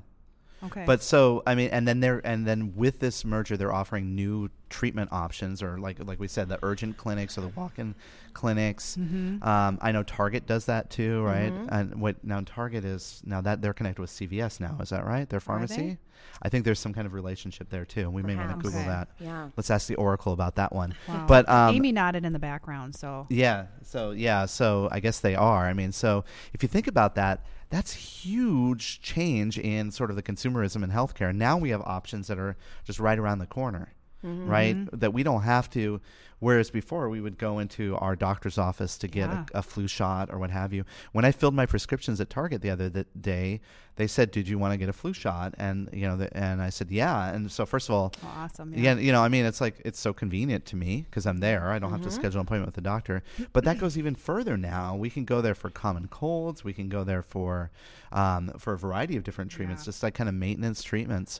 Okay. 0.66 0.84
But 0.86 1.02
so 1.04 1.44
I 1.46 1.56
mean, 1.56 1.70
and 1.70 1.88
then 1.88 2.00
they're 2.00 2.26
and 2.26 2.46
then 2.48 2.74
with 2.76 3.00
this 3.00 3.26
merger, 3.26 3.58
they're 3.58 3.74
offering 3.74 4.16
new 4.16 4.50
treatment 4.70 5.10
options, 5.12 5.62
or 5.62 5.78
like 5.78 6.04
like 6.06 6.20
we 6.20 6.28
said, 6.28 6.50
the 6.50 6.60
urgent 6.64 6.98
clinics 6.98 7.38
or 7.38 7.42
the 7.42 7.50
walk-in 7.50 7.96
clinics. 8.34 8.98
Mm-hmm. 9.00 9.44
Um, 9.48 9.78
I 9.82 9.92
know 9.92 10.04
Target 10.04 10.48
does 10.48 10.66
that 10.66 10.90
too, 10.90 11.22
right? 11.24 11.54
And 11.70 12.00
what 12.02 12.24
now 12.24 12.42
Target 12.46 12.86
is 12.86 13.22
now 13.26 13.42
that 13.42 13.62
they're 13.62 13.74
connected 13.74 14.02
with 14.02 14.10
CVS 14.12 14.60
now, 14.60 14.78
is 14.82 14.90
that 14.90 15.06
right? 15.06 15.30
Their 15.30 15.40
pharmacy. 15.40 15.98
I 16.42 16.50
think 16.50 16.66
there's 16.66 16.80
some 16.80 16.94
kind 16.94 17.06
of 17.06 17.14
relationship 17.14 17.70
there 17.70 17.86
too. 17.86 18.10
We 18.10 18.24
may 18.24 18.36
want 18.36 18.50
to 18.50 18.56
Google 18.56 18.80
Okay. 18.80 18.88
that. 18.88 19.10
yeah. 19.20 19.50
Let's 19.58 19.70
ask 19.70 19.88
the 19.88 19.96
Oracle 19.96 20.34
about 20.34 20.56
that 20.56 20.74
one. 20.74 20.96
Wow. 21.08 21.26
But 21.28 21.48
um, 21.50 21.76
Amy 21.76 21.92
nodded 21.92 22.26
in 22.26 22.34
the 22.34 22.40
background, 22.40 22.96
so 22.96 23.28
yeah. 23.30 23.66
So 23.84 24.12
yeah. 24.12 24.46
So 24.46 24.88
I 24.92 25.00
guess 25.00 25.20
they 25.20 25.36
are. 25.36 25.68
I 25.68 25.74
mean, 25.74 25.92
so 25.92 26.24
if 26.54 26.64
you 26.64 26.70
think 26.70 26.88
about 26.88 27.16
that, 27.16 27.46
that's 27.74 27.94
huge 27.94 29.02
change 29.02 29.58
in 29.58 29.90
sort 29.90 30.12
of 30.12 30.16
the 30.16 30.22
consumerism 30.22 30.84
in 30.84 30.92
healthcare. 30.92 31.34
Now 31.34 31.58
we 31.58 31.72
have 31.72 31.82
options 31.82 32.28
that 32.28 32.38
are 32.38 32.56
just 32.84 33.00
right 33.00 33.18
around 33.18 33.40
the 33.40 33.48
corner, 33.48 33.93
right? 34.24 34.76
That 35.00 35.14
we 35.14 35.24
don't 35.24 35.44
have 35.44 35.70
to. 35.72 36.00
Whereas 36.40 36.70
before 36.70 37.08
we 37.08 37.22
would 37.22 37.38
go 37.38 37.60
into 37.60 37.96
our 37.98 38.18
doctor's 38.18 38.58
office 38.58 38.98
to 38.98 39.08
get 39.08 39.30
Yeah. 39.30 39.46
a, 39.54 39.60
a 39.60 39.62
flu 39.62 39.88
shot 39.88 40.30
or 40.30 40.38
what 40.40 40.50
have 40.52 40.74
you. 40.74 40.84
When 41.14 41.24
I 41.24 41.32
filled 41.32 41.54
my 41.54 41.66
prescriptions 41.66 42.20
at 42.20 42.30
Target 42.30 42.62
the 42.62 42.70
other 42.70 42.90
th- 42.90 43.06
day, 43.22 43.62
they 43.96 44.08
said, 44.08 44.30
"Did 44.32 44.50
you 44.50 44.58
want 44.60 44.74
to 44.74 44.78
get 44.78 44.90
a 44.90 44.94
flu 44.94 45.14
shot?" 45.14 45.54
And 45.58 45.88
you 45.94 46.06
know, 46.06 46.18
the, 46.18 46.36
and 46.36 46.62
I 46.62 46.70
said, 46.70 46.92
"Yeah." 46.92 47.34
And 47.34 47.50
so 47.50 47.66
first 47.66 47.88
of 47.88 47.96
all, 47.96 48.12
oh, 48.26 48.28
awesome. 48.40 48.74
yeah. 48.76 48.96
you 48.96 49.14
know, 49.14 49.24
I 49.24 49.30
mean, 49.30 49.46
it's 49.46 49.62
like 49.62 49.82
it's 49.86 50.00
so 50.02 50.12
convenient 50.12 50.66
to 50.66 50.76
me 50.76 51.06
because 51.10 51.26
I'm 51.26 51.40
there. 51.40 51.72
I 51.72 51.80
don't 51.80 51.92
have 51.92 52.02
to 52.02 52.12
schedule 52.12 52.42
an 52.42 52.48
appointment 52.48 52.68
with 52.68 52.76
the 52.76 52.82
doctor. 52.82 53.24
But 53.54 53.64
that 53.64 53.78
goes 53.78 53.98
even 53.98 54.14
further 54.14 54.58
now. 54.58 54.96
We 54.98 55.10
can 55.10 55.24
go 55.24 55.40
there 55.40 55.56
for 55.56 55.70
common 55.70 56.08
colds. 56.10 56.66
We 56.66 56.74
can 56.74 56.90
go 56.90 57.06
there 57.06 57.22
for 57.22 57.72
um, 58.12 58.52
for 58.58 58.74
a 58.74 58.78
variety 58.78 59.16
of 59.16 59.24
different 59.24 59.50
treatments, 59.50 59.84
Yeah. 59.84 59.92
just 59.92 60.04
like 60.04 60.14
kind 60.14 60.28
of 60.28 60.36
maintenance 60.36 60.84
treatments. 60.84 61.40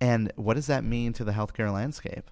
And 0.00 0.32
what 0.36 0.54
does 0.54 0.66
that 0.66 0.84
mean 0.84 1.12
to 1.14 1.24
the 1.24 1.32
healthcare 1.32 1.72
landscape? 1.72 2.30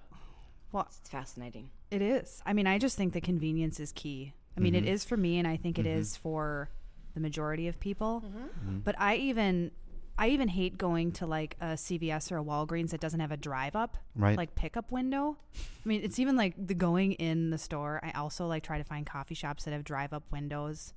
Well, 0.71 0.87
It's 0.99 1.09
fascinating. 1.09 1.69
It 1.91 2.01
is. 2.01 2.41
I 2.45 2.53
mean, 2.53 2.67
I 2.67 2.77
just 2.77 2.97
think 2.97 3.13
the 3.13 3.21
convenience 3.21 3.79
is 3.79 3.91
key. 3.91 4.33
I 4.57 4.59
mean, 4.59 4.73
Mm-hmm. 4.73 4.85
it 4.85 4.89
is 4.91 5.03
for 5.05 5.17
me, 5.17 5.37
and 5.39 5.47
I 5.47 5.57
think 5.57 5.77
it 5.79 5.85
is 5.85 6.15
for 6.17 6.69
the 7.13 7.19
majority 7.19 7.67
of 7.67 7.79
people. 7.79 8.23
Mm-hmm. 8.25 8.79
But 8.79 8.95
I 8.99 9.15
even 9.15 9.71
I 10.17 10.29
even 10.29 10.47
hate 10.47 10.77
going 10.77 11.11
to 11.13 11.25
like 11.25 11.57
a 11.59 11.73
CVS 11.75 12.31
or 12.31 12.37
a 12.37 12.43
Walgreens 12.43 12.91
that 12.91 13.01
doesn't 13.01 13.19
have 13.19 13.33
a 13.33 13.37
drive 13.37 13.75
up 13.75 13.97
Right. 14.15 14.37
like 14.37 14.55
pickup 14.55 14.89
window. 14.91 15.35
I 15.55 15.87
mean, 15.89 16.01
it's 16.03 16.19
even 16.19 16.37
like 16.37 16.53
the 16.57 16.73
going 16.73 17.13
in 17.13 17.49
the 17.49 17.57
store. 17.57 17.99
I 18.01 18.11
also 18.11 18.47
like 18.47 18.63
try 18.63 18.77
to 18.77 18.83
find 18.85 19.05
coffee 19.05 19.35
shops 19.35 19.65
that 19.65 19.71
have 19.71 19.83
drive 19.83 20.13
up 20.13 20.23
windows. 20.31 20.93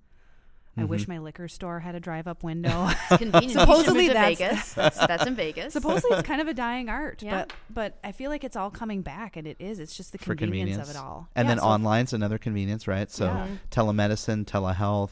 I 0.77 0.83
Mm-hmm. 0.83 0.91
wish 0.91 1.09
my 1.09 1.19
liquor 1.19 1.49
store 1.49 1.81
had 1.81 1.95
a 1.97 2.01
drive 2.01 2.29
up 2.29 2.45
window. 2.45 2.89
It's 2.89 3.17
convenient. 3.19 3.53
Supposedly 3.53 4.05
you 4.05 4.09
should 4.11 4.17
move 4.17 4.29
to 4.29 4.35
that's- 4.35 4.39
Vegas. 4.39 4.73
That's, 4.75 4.99
that's 5.07 5.27
in 5.27 5.35
Vegas. 5.35 5.73
Supposedly 5.73 6.17
it's 6.19 6.27
kind 6.29 6.41
of 6.41 6.47
a 6.49 6.55
dying 6.55 6.89
art, 6.89 7.23
Yeah. 7.23 7.47
but 7.47 7.53
but 7.71 7.99
I 8.05 8.13
feel 8.13 8.31
like 8.31 8.45
it's 8.45 8.55
all 8.57 8.71
coming 8.71 9.03
back, 9.03 9.37
and 9.37 9.47
it 9.47 9.57
is. 9.59 9.79
It's 9.81 9.97
just 9.97 10.13
the 10.13 10.19
convenience, 10.19 10.77
convenience 10.77 10.89
of 10.91 10.95
it 10.95 10.99
all. 10.99 11.29
And 11.35 11.47
Yeah, 11.47 11.55
then 11.55 11.59
so- 11.61 11.67
online's 11.67 12.13
another 12.13 12.39
convenience, 12.39 12.87
right? 12.87 13.11
So 13.11 13.25
Yeah. 13.27 13.47
telemedicine, 13.73 14.45
telehealth, 14.45 15.11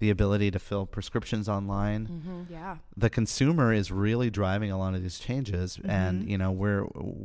the 0.00 0.10
ability 0.10 0.52
to 0.52 0.60
fill 0.60 0.86
prescriptions 0.86 1.48
online. 1.48 2.06
Mm-hmm. 2.06 2.52
Yeah. 2.52 2.76
The 2.96 3.10
consumer 3.10 3.72
is 3.72 3.90
really 3.90 4.30
driving 4.30 4.70
a 4.70 4.78
lot 4.78 4.94
of 4.94 5.02
these 5.02 5.18
changes, 5.18 5.80
and 5.84 6.22
Mhm. 6.22 6.28
you 6.30 6.38
know, 6.38 6.52
we're 6.52 6.84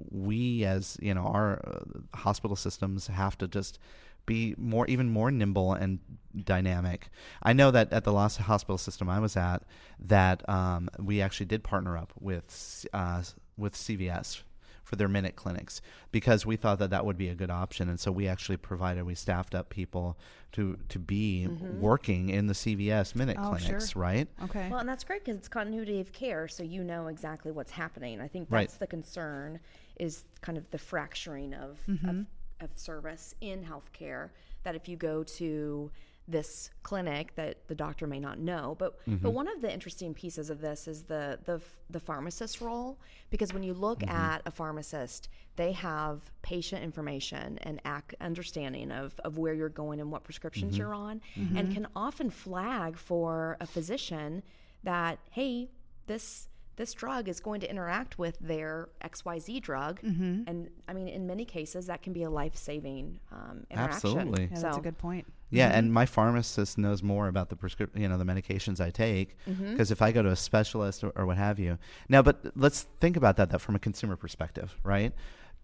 we 0.09 0.65
as 0.65 0.97
you 0.99 1.13
know 1.13 1.21
our 1.27 1.61
uh, 1.63 2.17
hospital 2.17 2.55
systems 2.55 3.05
have 3.07 3.37
to 3.37 3.47
just 3.47 3.77
be 4.25 4.55
more 4.57 4.87
even 4.87 5.09
more 5.09 5.31
nimble 5.31 5.73
and 5.73 5.99
dynamic. 6.45 7.09
I 7.41 7.53
know 7.53 7.71
that 7.71 7.91
at 7.91 8.03
the 8.03 8.13
last 8.13 8.37
hospital 8.37 8.77
system 8.77 9.09
I 9.09 9.19
was 9.19 9.35
at, 9.37 9.63
that 9.99 10.47
um, 10.49 10.89
we 10.99 11.21
actually 11.21 11.47
did 11.47 11.63
partner 11.63 11.97
up 11.97 12.13
with 12.19 12.85
uh, 12.93 13.23
with 13.57 13.73
CVS 13.75 14.41
for 14.83 14.97
their 14.97 15.07
minute 15.07 15.35
clinics 15.37 15.81
because 16.11 16.45
we 16.45 16.57
thought 16.57 16.77
that 16.79 16.89
that 16.89 17.05
would 17.05 17.17
be 17.17 17.29
a 17.29 17.35
good 17.35 17.49
option, 17.49 17.87
and 17.89 17.99
so 17.99 18.11
we 18.11 18.27
actually 18.27 18.57
provided 18.57 19.03
we 19.05 19.15
staffed 19.15 19.55
up 19.55 19.69
people 19.69 20.17
to 20.53 20.77
to 20.89 20.99
be 20.99 21.47
working 21.79 22.29
in 22.29 22.47
the 22.47 22.53
CVS 22.53 23.15
minute 23.15 23.37
Oh, 23.39 23.49
clinics, 23.49 23.91
sure. 23.91 24.01
right? 24.01 24.27
Okay. 24.43 24.67
Well, 24.69 24.79
and 24.79 24.89
that's 24.89 25.03
great 25.03 25.23
because 25.23 25.37
it's 25.37 25.47
continuity 25.47 25.99
of 25.99 26.11
care, 26.13 26.47
so 26.47 26.63
you 26.63 26.83
know 26.83 27.07
exactly 27.07 27.51
what's 27.51 27.71
happening. 27.71 28.19
I 28.21 28.27
think 28.27 28.47
Right. 28.49 28.67
that's 28.67 28.77
the 28.77 28.87
concern 28.87 29.59
is 29.99 30.25
kind 30.41 30.57
of 30.57 30.69
the 30.71 30.77
fracturing 30.77 31.53
of, 31.53 31.79
Mm-hmm. 31.87 32.09
of, 32.09 32.25
of 32.63 32.77
service 32.77 33.35
in 33.41 33.63
healthcare. 33.63 34.29
That 34.63 34.75
if 34.75 34.87
you 34.87 34.95
go 34.97 35.23
to 35.23 35.91
this 36.25 36.69
clinic 36.83 37.35
that 37.35 37.67
the 37.67 37.75
doctor 37.75 38.07
may 38.07 38.19
not 38.19 38.39
know, 38.39 38.75
but 38.79 38.97
Mm-hmm. 39.05 39.17
but 39.17 39.31
one 39.31 39.49
of 39.49 39.61
the 39.61 39.71
interesting 39.71 40.13
pieces 40.13 40.49
of 40.49 40.61
this 40.61 40.87
is 40.87 41.03
the 41.03 41.37
the 41.43 41.59
the 41.89 41.99
pharmacist 41.99 42.61
role 42.61 42.97
because 43.29 43.53
when 43.53 43.61
you 43.63 43.73
look 43.73 43.99
Mm-hmm. 43.99 44.15
at 44.15 44.41
a 44.45 44.51
pharmacist, 44.51 45.27
they 45.57 45.73
have 45.73 46.21
patient 46.41 46.81
information 46.81 47.57
and 47.63 47.81
ac- 47.85 48.15
understanding 48.21 48.89
of, 48.91 49.19
of 49.25 49.37
where 49.37 49.53
you're 49.53 49.67
going 49.69 49.99
and 49.99 50.09
what 50.11 50.23
prescriptions 50.23 50.73
Mm-hmm. 50.73 50.81
you're 50.81 50.93
on, 50.93 51.21
and 51.57 51.73
can 51.73 51.87
often 51.95 52.29
flag 52.29 52.97
for 52.97 53.57
a 53.59 53.65
physician 53.67 54.43
that 54.83 55.19
hey, 55.31 55.69
this 56.07 56.47
this 56.75 56.93
drug 56.93 57.27
is 57.29 57.39
going 57.39 57.61
to 57.61 57.69
interact 57.69 58.17
with 58.17 58.37
their 58.39 58.89
XYZ 59.03 59.61
drug. 59.61 60.01
Mm-hmm. 60.01 60.43
And 60.47 60.69
I 60.87 60.93
mean, 60.93 61.07
in 61.07 61.27
many 61.27 61.45
cases, 61.45 61.85
that 61.87 62.01
can 62.01 62.13
be 62.13 62.23
a 62.23 62.29
life 62.29 62.55
saving 62.55 63.19
um, 63.31 63.65
interaction. 63.69 63.95
Absolutely. 63.95 64.49
yeah, 64.51 64.57
So, 64.57 64.61
that's 64.61 64.77
a 64.77 64.81
good 64.81 64.97
point. 64.97 65.25
Yeah, 65.49 65.69
Mm-hmm. 65.69 65.77
and 65.77 65.93
my 65.93 66.05
pharmacist 66.07 66.79
knows 66.79 67.03
more 67.03 67.27
about 67.27 67.49
the 67.49 67.55
prescription, 67.55 68.01
you 68.01 68.09
know, 68.09 68.17
the 68.17 68.25
medications 68.25 68.81
I 68.81 68.89
take. 68.89 69.37
Mm-hmm. 69.47 69.71
Because 69.71 69.91
if 69.91 70.01
I 70.01 70.11
go 70.11 70.23
to 70.23 70.29
a 70.29 70.35
specialist 70.35 71.03
or, 71.03 71.11
or 71.15 71.27
what 71.27 71.37
have 71.37 71.59
you, 71.59 71.77
now, 72.09 72.23
but 72.23 72.43
let's 72.55 72.87
think 72.99 73.15
about 73.17 73.37
that, 73.37 73.51
that 73.51 73.59
from 73.59 73.75
a 73.75 73.79
consumer 73.79 74.15
perspective, 74.15 74.75
right? 74.83 75.13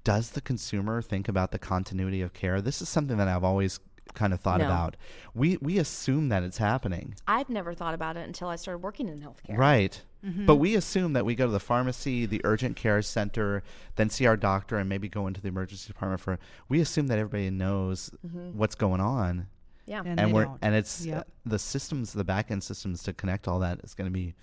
Does 0.03 0.31
the 0.31 0.41
consumer 0.41 1.01
think 1.01 1.27
about 1.27 1.51
the 1.51 1.59
continuity 1.59 2.21
of 2.21 2.33
care? 2.33 2.61
This 2.61 2.81
is 2.81 2.87
something 2.87 3.17
that 3.17 3.27
I've 3.27 3.43
always 3.43 3.79
kind 4.13 4.33
of 4.33 4.39
thought 4.41 4.59
No. 4.59 4.65
about. 4.65 4.97
We 5.33 5.57
we 5.61 5.77
assume 5.79 6.29
that 6.29 6.43
it's 6.43 6.57
happening, 6.57 7.15
I've 7.27 7.49
never 7.49 7.73
thought 7.73 7.93
about 7.93 8.17
it 8.17 8.25
until 8.27 8.47
I 8.49 8.55
started 8.55 8.79
working 8.83 9.07
in 9.07 9.19
healthcare. 9.21 9.57
right? 9.57 10.01
Mm-hmm. 10.25 10.45
But 10.45 10.55
we 10.57 10.75
assume 10.75 11.13
that 11.13 11.25
we 11.25 11.33
go 11.35 11.45
to 11.45 11.51
the 11.51 11.59
pharmacy, 11.61 12.25
the 12.25 12.41
urgent 12.43 12.75
care 12.75 13.01
center, 13.01 13.63
then 13.95 14.09
see 14.09 14.25
our 14.25 14.35
doctor, 14.35 14.77
and 14.77 14.89
maybe 14.89 15.07
go 15.07 15.27
into 15.27 15.39
the 15.39 15.47
emergency 15.47 15.87
department 15.87 16.19
for. 16.21 16.37
We 16.67 16.81
assume 16.81 17.07
that 17.07 17.17
everybody 17.19 17.49
knows 17.49 18.11
what's 18.53 18.75
going 18.75 18.99
on, 18.99 19.47
Yeah. 19.85 20.01
And, 20.05 20.19
and 20.19 20.33
we're 20.33 20.45
don't. 20.45 20.59
and 20.61 20.75
it's 20.75 21.05
Yep. 21.05 21.17
uh, 21.19 21.23
the 21.45 21.59
systems, 21.59 22.11
the 22.13 22.25
back 22.25 22.51
end 22.51 22.63
systems 22.63 23.01
to 23.03 23.13
connect 23.13 23.47
all 23.47 23.59
that 23.59 23.79
is 23.83 23.93
going 23.93 24.07
to 24.07 24.13
be, 24.13 24.35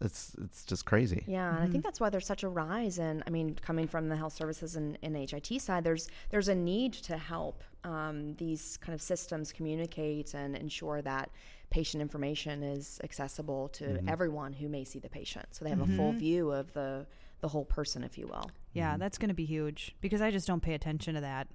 it's 0.00 0.34
it's 0.42 0.64
just 0.64 0.84
crazy. 0.84 1.24
Yeah, 1.26 1.54
and 1.54 1.62
I 1.64 1.66
think 1.68 1.82
that's 1.84 2.00
why 2.00 2.10
there's 2.10 2.26
such 2.26 2.42
a 2.42 2.48
rise. 2.48 2.98
And 2.98 3.22
I 3.26 3.30
mean, 3.30 3.54
coming 3.62 3.86
from 3.88 4.08
the 4.08 4.16
health 4.16 4.34
services 4.34 4.76
and, 4.76 4.98
and 5.02 5.16
HIT 5.16 5.60
side, 5.60 5.84
there's 5.84 6.08
there's 6.30 6.48
a 6.48 6.54
need 6.54 6.92
to 6.94 7.16
help 7.16 7.62
um, 7.84 8.34
these 8.36 8.76
kind 8.78 8.94
of 8.94 9.00
systems 9.00 9.52
communicate 9.52 10.34
and 10.34 10.56
ensure 10.56 11.02
that 11.02 11.30
patient 11.70 12.00
information 12.00 12.62
is 12.62 13.00
accessible 13.02 13.68
to 13.68 14.00
everyone 14.06 14.52
who 14.52 14.68
may 14.68 14.84
see 14.84 14.98
the 14.98 15.08
patient, 15.08 15.46
so 15.50 15.64
they 15.64 15.70
have 15.70 15.80
a 15.80 15.86
full 15.86 16.12
view 16.12 16.50
of 16.52 16.72
the 16.74 17.06
the 17.40 17.48
whole 17.48 17.64
person, 17.64 18.02
if 18.04 18.16
you 18.18 18.26
will. 18.26 18.50
Yeah, 18.72 18.92
Mm-hmm. 18.92 19.00
that's 19.00 19.18
going 19.18 19.28
to 19.28 19.34
be 19.34 19.44
huge 19.44 19.94
because 20.00 20.20
I 20.20 20.30
just 20.30 20.46
don't 20.46 20.60
pay 20.62 20.74
attention 20.74 21.14
to 21.14 21.20
that. 21.22 21.48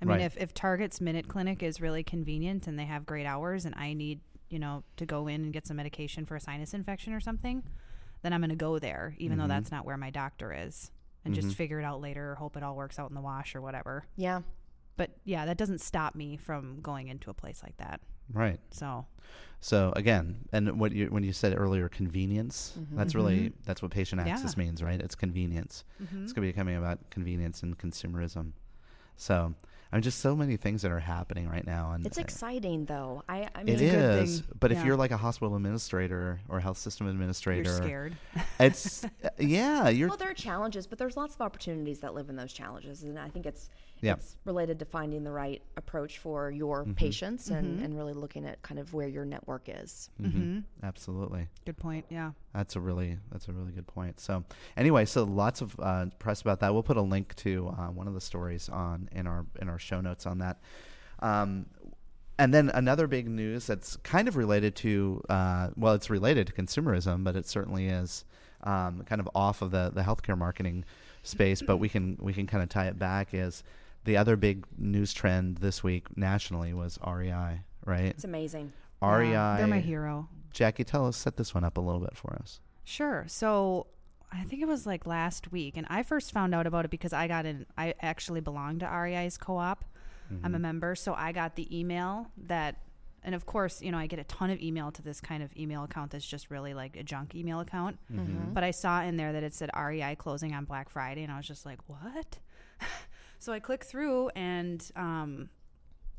I 0.00 0.04
mean, 0.04 0.18
Right. 0.18 0.24
if, 0.24 0.36
if 0.36 0.52
Target's 0.54 1.00
Minute 1.00 1.26
Clinic 1.28 1.62
is 1.62 1.80
really 1.80 2.02
convenient 2.02 2.66
and 2.66 2.78
they 2.78 2.84
have 2.84 3.06
great 3.06 3.24
hours 3.26 3.64
and 3.64 3.74
I 3.74 3.92
need, 3.94 4.20
you 4.50 4.58
know, 4.58 4.82
to 4.98 5.04
go 5.06 5.26
in 5.26 5.44
and 5.44 5.52
get 5.52 5.66
some 5.66 5.76
medication 5.78 6.24
for 6.26 6.36
a 6.36 6.40
sinus 6.40 6.72
infection 6.74 7.12
or 7.14 7.20
something, 7.20 7.62
then 8.22 8.32
I'm 8.32 8.40
going 8.40 8.50
to 8.50 8.56
go 8.56 8.78
there, 8.78 9.14
even 9.18 9.38
Mm-hmm. 9.38 9.48
though 9.48 9.54
that's 9.54 9.70
not 9.70 9.84
where 9.84 9.96
my 9.96 10.10
doctor 10.10 10.52
is, 10.56 10.90
and 11.24 11.34
just 11.34 11.56
figure 11.56 11.80
it 11.80 11.84
out 11.84 12.00
later 12.00 12.32
or 12.32 12.34
hope 12.36 12.56
it 12.56 12.62
all 12.62 12.76
works 12.76 12.98
out 12.98 13.08
in 13.10 13.14
the 13.14 13.20
wash 13.20 13.54
or 13.56 13.60
whatever. 13.60 14.06
Yeah, 14.16 14.40
But 14.96 15.10
yeah, 15.24 15.44
that 15.46 15.56
doesn't 15.58 15.80
stop 15.80 16.14
me 16.14 16.36
from 16.36 16.80
going 16.80 17.08
into 17.08 17.30
a 17.30 17.34
place 17.34 17.62
like 17.62 17.76
that. 17.78 18.00
Right. 18.32 18.58
So, 18.70 19.06
So 19.60 19.92
again, 19.96 20.46
and 20.52 20.78
what 20.80 20.92
you 20.92 21.06
when 21.06 21.22
you 21.22 21.32
said 21.32 21.54
earlier, 21.56 21.88
convenience. 21.88 22.76
That's 22.92 23.14
really 23.14 23.52
that's 23.64 23.82
what 23.82 23.90
patient 23.90 24.20
Mm-hmm. 24.20 24.28
Yeah. 24.28 24.34
access 24.34 24.56
means, 24.56 24.82
right? 24.82 25.00
It's 25.00 25.14
convenience. 25.14 25.84
It's 26.00 26.10
going 26.32 26.34
to 26.34 26.40
be 26.40 26.48
becoming 26.48 26.76
about 26.76 26.98
convenience 27.10 27.62
and 27.62 27.76
consumerism. 27.78 28.52
So 29.16 29.54
I 29.92 29.96
mean, 29.96 30.02
just 30.02 30.18
so 30.20 30.34
many 30.34 30.56
things 30.56 30.82
that 30.82 30.90
are 30.90 30.98
happening 30.98 31.48
right 31.48 31.64
now, 31.66 31.92
and 31.92 32.04
it's 32.04 32.18
exciting 32.18 32.86
though. 32.86 33.22
I, 33.28 33.48
I 33.54 33.62
mean, 33.62 33.76
It 33.76 33.90
good 33.90 34.28
thing. 34.28 34.42
but 34.58 34.72
if 34.72 34.84
you're 34.84 34.96
like 34.96 35.12
a 35.12 35.16
hospital 35.16 35.54
administrator 35.54 36.40
or 36.48 36.58
health 36.60 36.78
system 36.78 37.06
administrator, 37.06 37.70
you're 37.70 37.76
scared. 37.76 38.16
it's 38.60 39.04
yeah, 39.38 39.88
you're 39.88 40.08
Well, 40.08 40.16
there 40.16 40.30
are 40.30 40.34
challenges, 40.34 40.86
but 40.86 40.98
there's 40.98 41.16
lots 41.16 41.34
of 41.36 41.40
opportunities 41.40 42.00
that 42.00 42.14
live 42.14 42.28
in 42.28 42.36
those 42.36 42.52
challenges, 42.52 43.04
and 43.04 43.18
I 43.18 43.28
think 43.28 43.46
it's 43.46 43.70
Yeah. 44.06 44.14
it's 44.14 44.36
related 44.44 44.78
to 44.78 44.84
finding 44.84 45.24
the 45.24 45.32
right 45.32 45.60
approach 45.76 46.18
for 46.18 46.50
your 46.50 46.82
Mm-hmm. 46.84 46.92
patients 46.92 47.50
and, 47.50 47.80
and 47.80 47.96
really 47.96 48.12
looking 48.12 48.44
at 48.46 48.62
kind 48.62 48.78
of 48.78 48.92
where 48.94 49.08
your 49.08 49.24
network 49.24 49.68
is. 49.68 50.10
hmm 50.20 50.60
absolutely. 50.82 51.48
Good 51.64 51.76
point. 51.76 52.06
Yeah. 52.10 52.30
That's 52.54 52.76
a 52.76 52.80
really 52.80 53.18
that's 53.32 53.48
a 53.48 53.52
really 53.52 53.72
good 53.72 53.86
point. 53.86 54.20
So 54.20 54.44
anyway, 54.76 55.04
so 55.04 55.24
lots 55.24 55.60
of 55.60 55.74
uh, 55.80 56.06
press 56.18 56.40
about 56.40 56.60
that. 56.60 56.72
We'll 56.72 56.82
put 56.82 56.96
a 56.96 57.02
link 57.02 57.34
to 57.36 57.68
uh, 57.78 57.86
one 57.88 58.06
of 58.08 58.14
the 58.14 58.20
stories 58.20 58.68
on 58.68 59.08
in 59.12 59.26
our 59.26 59.44
in 59.60 59.68
our 59.68 59.78
show 59.78 60.00
notes 60.00 60.26
on 60.26 60.38
that. 60.38 60.58
Um, 61.20 61.66
and 62.38 62.52
then 62.52 62.68
another 62.74 63.06
big 63.06 63.28
news 63.28 63.66
that's 63.66 63.96
kind 63.98 64.28
of 64.28 64.36
related 64.36 64.76
to 64.76 65.22
uh, 65.28 65.70
well, 65.76 65.94
it's 65.94 66.10
related 66.10 66.46
to 66.48 66.52
consumerism, 66.52 67.24
but 67.24 67.34
it 67.36 67.46
certainly 67.48 67.86
is 67.88 68.24
um, 68.64 69.02
kind 69.06 69.20
of 69.20 69.28
off 69.34 69.62
of 69.62 69.70
the 69.70 69.90
the 69.94 70.02
healthcare 70.02 70.36
marketing 70.36 70.84
space. 71.22 71.62
but 71.62 71.78
we 71.78 71.88
can 71.88 72.16
we 72.20 72.32
can 72.32 72.46
kind 72.46 72.62
of 72.62 72.68
tie 72.68 72.86
it 72.86 72.98
back 72.98 73.28
is 73.32 73.62
the 74.06 74.16
other 74.16 74.36
big 74.36 74.64
news 74.78 75.12
trend 75.12 75.58
this 75.58 75.82
week 75.82 76.16
nationally 76.16 76.72
was 76.72 76.98
REI, 77.06 77.60
right? 77.84 78.06
It's 78.06 78.24
amazing. 78.24 78.72
REI. 79.02 79.30
Yeah, 79.30 79.56
they're 79.58 79.66
my 79.66 79.80
hero. 79.80 80.28
Jackie, 80.52 80.84
tell 80.84 81.06
us 81.06 81.18
set 81.18 81.36
this 81.36 81.54
one 81.54 81.64
up 81.64 81.76
a 81.76 81.80
little 81.80 82.00
bit 82.00 82.16
for 82.16 82.34
us. 82.40 82.60
Sure. 82.84 83.24
So 83.28 83.88
I 84.32 84.44
think 84.44 84.62
it 84.62 84.68
was 84.68 84.86
like 84.86 85.06
last 85.06 85.52
week, 85.52 85.76
and 85.76 85.86
I 85.90 86.02
first 86.02 86.32
found 86.32 86.54
out 86.54 86.66
about 86.66 86.84
it 86.86 86.90
because 86.90 87.12
I 87.12 87.28
got 87.28 87.44
in. 87.44 87.66
I 87.76 87.94
actually 88.00 88.40
belong 88.40 88.78
to 88.78 88.86
REI's 88.86 89.36
co-op. 89.36 89.84
I'm 90.28 90.38
a 90.38 90.48
mm-hmm. 90.48 90.62
member, 90.62 90.94
so 90.96 91.14
I 91.14 91.30
got 91.30 91.54
the 91.54 91.78
email 91.78 92.32
that, 92.48 92.80
and 93.22 93.32
of 93.32 93.46
course, 93.46 93.80
you 93.80 93.92
know, 93.92 93.98
I 93.98 94.08
get 94.08 94.18
a 94.18 94.24
ton 94.24 94.50
of 94.50 94.60
email 94.60 94.90
to 94.90 95.02
this 95.02 95.20
kind 95.20 95.40
of 95.40 95.56
email 95.56 95.84
account 95.84 96.10
that's 96.10 96.26
just 96.26 96.50
really 96.50 96.74
like 96.74 96.96
a 96.96 97.04
junk 97.04 97.36
email 97.36 97.60
account. 97.60 97.98
Mm-hmm. 98.12 98.22
Mm-hmm. 98.22 98.52
But 98.52 98.64
I 98.64 98.72
saw 98.72 99.02
in 99.02 99.16
there 99.16 99.32
that 99.32 99.44
it 99.44 99.54
said 99.54 99.70
REI 99.76 100.16
closing 100.16 100.52
on 100.52 100.64
Black 100.64 100.88
Friday, 100.88 101.22
and 101.22 101.32
I 101.32 101.36
was 101.36 101.46
just 101.46 101.64
like, 101.64 101.78
what? 101.86 102.38
so 103.38 103.52
I 103.52 103.60
click 103.60 103.84
through 103.84 104.30
and. 104.30 104.88
um 104.96 105.48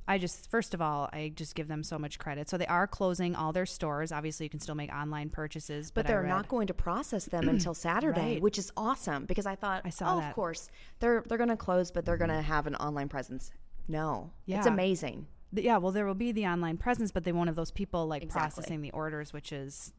I 0.09 0.17
just 0.17 0.49
first 0.49 0.73
of 0.73 0.81
all, 0.81 1.09
I 1.11 1.33
just 1.35 1.53
give 1.53 1.67
them 1.67 1.83
so 1.83 1.99
much 1.99 2.17
credit. 2.17 2.47
So 2.49 2.57
they 2.57 2.65
are 2.67 2.87
closing 2.87 3.35
all 3.35 3.51
their 3.51 3.65
stores. 3.65 4.13
Obviously, 4.13 4.45
you 4.45 4.49
can 4.49 4.61
still 4.61 4.73
make 4.73 4.89
online 4.89 5.29
purchases, 5.29 5.91
But, 5.91 6.03
but, 6.03 6.07
they're 6.07 6.23
not 6.23 6.47
going 6.47 6.67
to 6.67 6.73
process 6.73 7.25
them 7.25 7.49
until 7.55 7.73
Saturday, 7.73 8.35
Right. 8.35 8.41
which 8.41 8.57
is 8.57 8.71
awesome 8.77 9.25
because 9.25 9.45
I 9.45 9.55
thought, 9.55 9.81
I 9.83 9.89
saw 9.89 10.15
oh, 10.15 10.21
that. 10.21 10.29
of 10.29 10.33
course, 10.33 10.69
they're 10.99 11.25
they're 11.27 11.37
going 11.37 11.49
to 11.49 11.57
close, 11.57 11.91
but 11.91 12.05
they're 12.05 12.15
going 12.15 12.29
to 12.29 12.41
have 12.41 12.67
an 12.67 12.75
online 12.75 13.09
presence. 13.09 13.51
No, 13.89 14.31
it's 14.47 14.65
amazing. 14.65 15.27
Yeah, 15.51 15.75
well, 15.75 15.91
there 15.91 16.05
will 16.05 16.15
be 16.15 16.31
the 16.31 16.45
online 16.47 16.77
presence, 16.77 17.11
but 17.11 17.25
they 17.25 17.33
won't 17.33 17.49
have 17.49 17.57
those 17.57 17.71
people 17.71 18.07
like 18.07 18.23
Exactly. 18.23 18.39
processing 18.61 18.81
the 18.81 18.91
orders, 18.91 19.33
which 19.33 19.51
is 19.51 19.91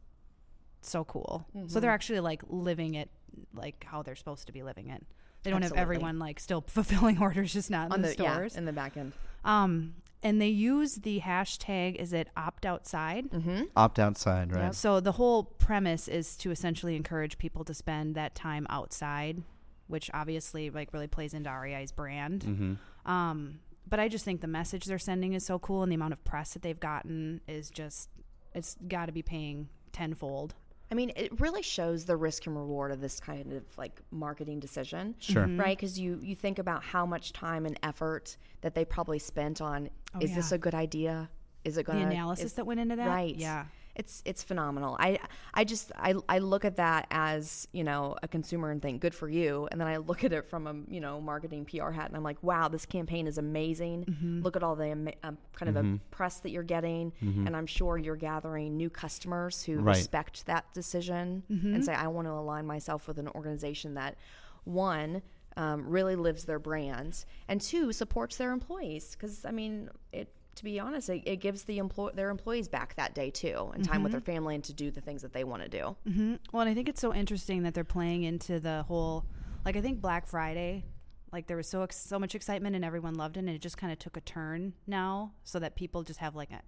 so 0.80 1.04
cool. 1.04 1.46
So 1.52 1.58
Mm-hmm. 1.58 1.80
they're 1.80 1.90
actually 1.90 2.20
like 2.20 2.40
living 2.48 2.94
it 2.94 3.10
like 3.52 3.84
how 3.86 4.02
they're 4.02 4.16
supposed 4.16 4.46
to 4.46 4.52
be 4.54 4.62
living 4.62 4.88
it. 4.88 5.04
They 5.42 5.50
don't 5.50 5.62
Absolutely. 5.62 5.78
have 5.78 5.82
everyone 5.82 6.18
like 6.18 6.40
still 6.40 6.60
fulfilling 6.66 7.20
orders, 7.20 7.52
just 7.52 7.70
not 7.70 7.86
in 7.86 7.92
On 7.92 8.02
the, 8.02 8.08
the, 8.14 8.22
yeah, 8.22 8.32
stores. 8.34 8.56
in 8.56 8.64
the 8.64 8.72
back 8.72 8.96
end. 8.96 9.12
um, 9.44 9.94
and 10.20 10.42
they 10.42 10.48
use 10.48 10.96
the 10.96 11.20
hashtag 11.20 11.94
is 11.94 12.12
it 12.12 12.28
opt 12.36 12.66
outside 12.66 13.30
Mm-hmm. 13.30 13.62
Opt 13.76 13.98
outside, 14.00 14.52
right? 14.52 14.64
Yep. 14.64 14.74
so 14.74 14.98
the 15.00 15.12
whole 15.12 15.44
premise 15.44 16.08
is 16.08 16.34
to 16.38 16.50
essentially 16.50 16.96
encourage 16.96 17.38
people 17.38 17.62
to 17.64 17.72
spend 17.72 18.14
that 18.16 18.34
time 18.34 18.66
outside 18.68 19.42
which 19.86 20.10
obviously 20.12 20.70
like 20.70 20.92
really 20.92 21.06
plays 21.06 21.32
into 21.34 21.48
rei's 21.50 21.92
brand 21.92 22.42
Mm-hmm. 22.44 23.10
um, 23.10 23.60
but 23.88 24.00
i 24.00 24.08
just 24.08 24.24
think 24.24 24.40
the 24.40 24.48
message 24.48 24.86
they're 24.86 24.98
sending 24.98 25.34
is 25.34 25.46
so 25.46 25.58
cool 25.60 25.84
and 25.84 25.92
the 25.92 25.94
amount 25.96 26.12
of 26.14 26.24
press 26.24 26.52
that 26.54 26.62
they've 26.62 26.80
gotten 26.80 27.40
is 27.46 27.70
just 27.70 28.10
it's 28.54 28.76
got 28.88 29.06
to 29.06 29.12
be 29.12 29.22
paying 29.22 29.68
tenfold 29.92 30.56
I 30.90 30.94
mean, 30.94 31.12
it 31.16 31.38
really 31.40 31.62
shows 31.62 32.04
the 32.06 32.16
risk 32.16 32.46
and 32.46 32.56
reward 32.56 32.92
of 32.92 33.00
this 33.00 33.20
kind 33.20 33.52
of 33.52 33.62
like 33.76 34.00
marketing 34.10 34.60
decision. 34.60 35.14
Sure. 35.18 35.44
Mm-hmm. 35.44 35.60
Right? 35.60 35.76
Because 35.76 35.98
you, 35.98 36.18
you 36.22 36.34
think 36.34 36.58
about 36.58 36.82
how 36.82 37.04
much 37.04 37.32
time 37.32 37.66
and 37.66 37.78
effort 37.82 38.36
that 38.62 38.74
they 38.74 38.84
probably 38.84 39.18
spent 39.18 39.60
on 39.60 39.90
Oh, 40.14 40.20
is 40.20 40.34
this 40.34 40.52
a 40.52 40.58
good 40.58 40.74
idea? 40.74 41.28
Is 41.64 41.76
it 41.76 41.84
going 41.84 41.98
to 41.98 42.06
The 42.06 42.12
analysis 42.12 42.52
that 42.54 42.64
went 42.64 42.80
into 42.80 42.96
that 42.96 43.08
Right. 43.08 43.36
yeah 43.36 43.66
It's 43.98 44.22
it's 44.24 44.42
phenomenal. 44.44 44.96
I 45.00 45.18
I 45.52 45.64
just 45.64 45.90
I, 45.96 46.14
I 46.28 46.38
look 46.38 46.64
at 46.64 46.76
that 46.76 47.08
as 47.10 47.66
you 47.72 47.82
know 47.84 48.16
a 48.22 48.28
consumer 48.28 48.70
and 48.70 48.80
think 48.80 49.00
good 49.02 49.14
for 49.14 49.28
you, 49.28 49.68
and 49.72 49.80
then 49.80 49.88
I 49.88 49.96
look 49.96 50.22
at 50.24 50.32
it 50.32 50.48
from 50.48 50.66
a 50.68 50.74
you 50.88 51.00
know 51.00 51.20
marketing 51.20 51.64
PR 51.66 51.90
hat, 51.90 52.06
and 52.06 52.16
I'm 52.16 52.22
like, 52.22 52.40
wow, 52.42 52.68
this 52.68 52.86
campaign 52.86 53.26
is 53.26 53.38
amazing. 53.38 54.04
Mm-hmm. 54.04 54.42
Look 54.42 54.54
at 54.56 54.62
all 54.62 54.76
the 54.76 54.92
um, 55.24 55.36
kind 55.52 55.68
of 55.68 55.76
a 55.84 55.98
press 56.10 56.40
that 56.40 56.50
you're 56.50 56.62
getting, 56.62 57.12
and 57.20 57.56
I'm 57.56 57.66
sure 57.66 57.98
you're 57.98 58.16
gathering 58.16 58.76
new 58.76 58.88
customers 58.88 59.62
who 59.64 59.80
Right. 59.80 59.96
respect 59.96 60.46
that 60.46 60.72
decision 60.72 61.42
Mm-hmm. 61.50 61.74
and 61.74 61.84
say, 61.84 61.92
I 61.94 62.06
want 62.06 62.26
to 62.28 62.32
align 62.32 62.66
myself 62.66 63.08
with 63.08 63.18
an 63.18 63.28
organization 63.28 63.94
that 63.94 64.16
one. 64.64 65.22
Um, 65.56 65.88
really 65.88 66.14
lives 66.14 66.44
their 66.44 66.60
brand, 66.60 67.24
and 67.48 67.60
two 67.60 67.92
supports 67.92 68.36
their 68.36 68.52
employees. 68.52 69.16
Because 69.16 69.44
I 69.44 69.50
mean, 69.50 69.90
it 70.12 70.32
to 70.58 70.64
be 70.64 70.78
honest, 70.78 71.08
it, 71.08 71.22
it 71.26 71.36
gives 71.36 71.62
the 71.64 71.78
employ 71.78 72.10
their 72.10 72.30
employees 72.30 72.68
back 72.68 72.94
that 72.96 73.14
day 73.14 73.30
too, 73.30 73.70
and 73.74 73.82
time 73.84 74.02
with 74.02 74.12
their 74.12 74.20
family, 74.20 74.54
and 74.54 74.62
to 74.64 74.72
do 74.72 74.90
the 74.90 75.00
things 75.00 75.22
that 75.22 75.32
they 75.32 75.44
want 75.44 75.62
to 75.62 75.68
do. 75.68 75.96
hmm 76.04 76.34
Well, 76.52 76.60
and 76.62 76.70
I 76.70 76.74
think 76.74 76.88
it's 76.88 77.00
so 77.00 77.14
interesting 77.14 77.62
that 77.62 77.74
they're 77.74 77.84
playing 77.84 78.22
into 78.24 78.60
the 78.60 78.82
whole, 78.84 79.24
like 79.64 79.76
I 79.76 79.80
think 79.80 80.00
Black 80.00 80.26
Friday, 80.26 80.84
like 81.32 81.46
there 81.46 81.56
was 81.56 81.66
so 81.68 81.82
ex- 81.82 81.96
so 82.00 82.18
much 82.18 82.34
excitement 82.34 82.74
and 82.76 82.84
everyone 82.84 83.14
loved 83.14 83.36
it, 83.36 83.40
and 83.40 83.48
it 83.48 83.60
just 83.60 83.76
kind 83.78 83.92
of 83.92 83.98
took 83.98 84.16
a 84.16 84.20
turn 84.20 84.74
now, 84.86 85.32
so 85.44 85.58
that 85.58 85.74
people 85.76 86.02
just 86.02 86.20
have 86.20 86.34
like 86.36 86.50
a, 86.50 86.60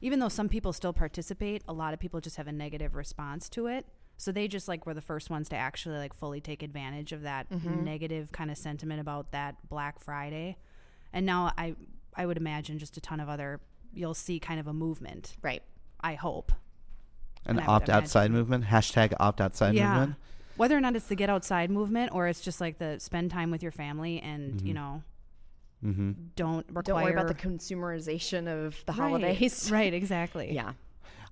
even 0.00 0.18
though 0.20 0.28
some 0.28 0.48
people 0.48 0.72
still 0.72 0.92
participate, 0.92 1.62
a 1.66 1.72
lot 1.72 1.94
of 1.94 2.00
people 2.00 2.20
just 2.20 2.36
have 2.36 2.46
a 2.46 2.52
negative 2.52 2.94
response 2.94 3.48
to 3.50 3.66
it. 3.66 3.86
So 4.18 4.32
they 4.32 4.48
just 4.48 4.66
like 4.66 4.86
were 4.86 4.94
the 4.94 5.02
first 5.02 5.28
ones 5.30 5.48
to 5.50 5.56
actually 5.56 5.98
like 5.98 6.14
fully 6.14 6.40
take 6.40 6.62
advantage 6.62 7.12
of 7.12 7.22
that 7.22 7.46
negative 7.84 8.32
kind 8.32 8.50
of 8.50 8.56
sentiment 8.56 8.98
about 9.00 9.30
that 9.32 9.68
Black 9.68 10.00
Friday, 10.00 10.56
and 11.12 11.24
now 11.26 11.52
I 11.58 11.76
I 12.16 12.26
would 12.26 12.36
imagine 12.36 12.78
just 12.78 12.96
a 12.96 13.00
ton 13.00 13.20
of 13.20 13.28
other 13.28 13.60
you'll 13.92 14.14
see 14.14 14.38
kind 14.40 14.58
of 14.60 14.66
a 14.66 14.72
movement. 14.72 15.36
Right. 15.42 15.62
I 16.00 16.14
hope. 16.14 16.52
An 17.46 17.58
And 17.58 17.60
I 17.60 17.62
would 17.62 17.68
opt 17.70 17.88
outside 17.88 18.30
movement. 18.30 18.64
Hashtag 18.64 19.14
opt 19.20 19.40
outside 19.40 19.74
movement. 19.74 20.16
Whether 20.56 20.76
or 20.76 20.80
not 20.80 20.96
it's 20.96 21.06
the 21.06 21.14
get 21.16 21.28
outside 21.30 21.70
movement 21.70 22.10
or 22.12 22.26
it's 22.28 22.40
just 22.40 22.60
like 22.60 22.78
the 22.78 22.98
spend 22.98 23.30
time 23.30 23.50
with 23.50 23.62
your 23.62 23.72
family 23.72 24.20
and 24.20 24.60
you 24.62 24.74
know 24.74 25.02
Mm-hmm. 25.84 26.12
don't 26.34 26.64
require 26.68 26.82
Don't 26.82 27.02
worry 27.02 27.12
about 27.12 27.28
the 27.28 27.34
consumerization 27.34 28.48
of 28.48 28.82
the 28.86 28.92
Right, 28.92 28.96
holidays. 28.98 29.70
right 29.70 29.92
exactly 29.92 30.52
Yeah. 30.54 30.72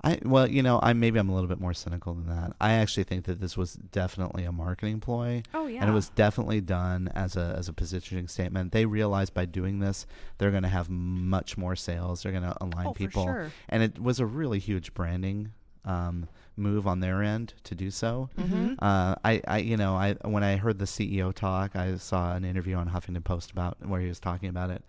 I 0.05 0.19
well, 0.25 0.49
you 0.49 0.63
know, 0.63 0.79
I 0.83 0.93
maybe 0.93 1.19
I'm 1.19 1.29
a 1.29 1.35
little 1.35 1.49
bit 1.49 1.61
more 1.61 1.75
cynical 1.75 2.15
than 2.15 2.27
that. 2.29 2.53
I 2.61 2.75
actually 2.75 3.05
think 3.05 3.25
that 3.25 3.41
this 3.41 3.57
was 3.57 3.75
definitely 3.75 4.45
a 4.45 4.53
marketing 4.53 5.01
ploy. 5.01 5.43
oh 5.55 5.67
yeah 5.67 5.81
And 5.81 5.91
it 5.91 5.93
was 5.95 6.11
definitely 6.11 6.61
done 6.61 7.09
as 7.15 7.37
a 7.37 7.55
as 7.59 7.69
a 7.69 7.73
positioning 7.73 8.29
statement. 8.29 8.73
They 8.73 8.87
realized 8.87 9.35
by 9.35 9.45
doing 9.47 9.79
this, 9.81 10.07
they're 10.39 10.51
going 10.51 10.63
to 10.65 10.69
have 10.69 10.91
much 10.91 11.57
more 11.57 11.75
sales. 11.77 12.23
They're 12.23 12.33
going 12.33 12.45
to 12.45 12.57
align 12.61 12.87
Oh, 12.89 12.93
for 12.93 12.99
people, 12.99 13.25
sure. 13.25 13.51
and 13.69 13.83
it 13.83 13.99
was 13.99 14.21
a 14.21 14.27
really 14.27 14.59
huge 14.59 14.95
branding 14.95 15.53
um, 15.87 16.29
move 16.57 16.87
on 16.87 17.01
their 17.01 17.23
end 17.23 17.53
to 17.65 17.75
do 17.75 17.91
so. 17.91 18.31
Mm-hmm. 18.39 18.75
Uh, 18.79 19.15
I, 19.25 19.43
I, 19.47 19.59
you 19.59 19.77
know, 19.77 19.95
I 19.97 20.15
when 20.25 20.43
I 20.45 20.57
heard 20.57 20.79
the 20.79 20.85
CEO 20.87 21.35
talk, 21.35 21.77
I 21.77 21.97
saw 21.97 22.35
an 22.35 22.45
interview 22.45 22.77
on 22.77 22.89
Huffington 22.89 23.23
Post 23.25 23.51
about 23.51 23.77
where 23.87 24.01
he 24.01 24.09
was 24.09 24.19
talking 24.21 24.49
about 24.49 24.71
it, 24.71 24.83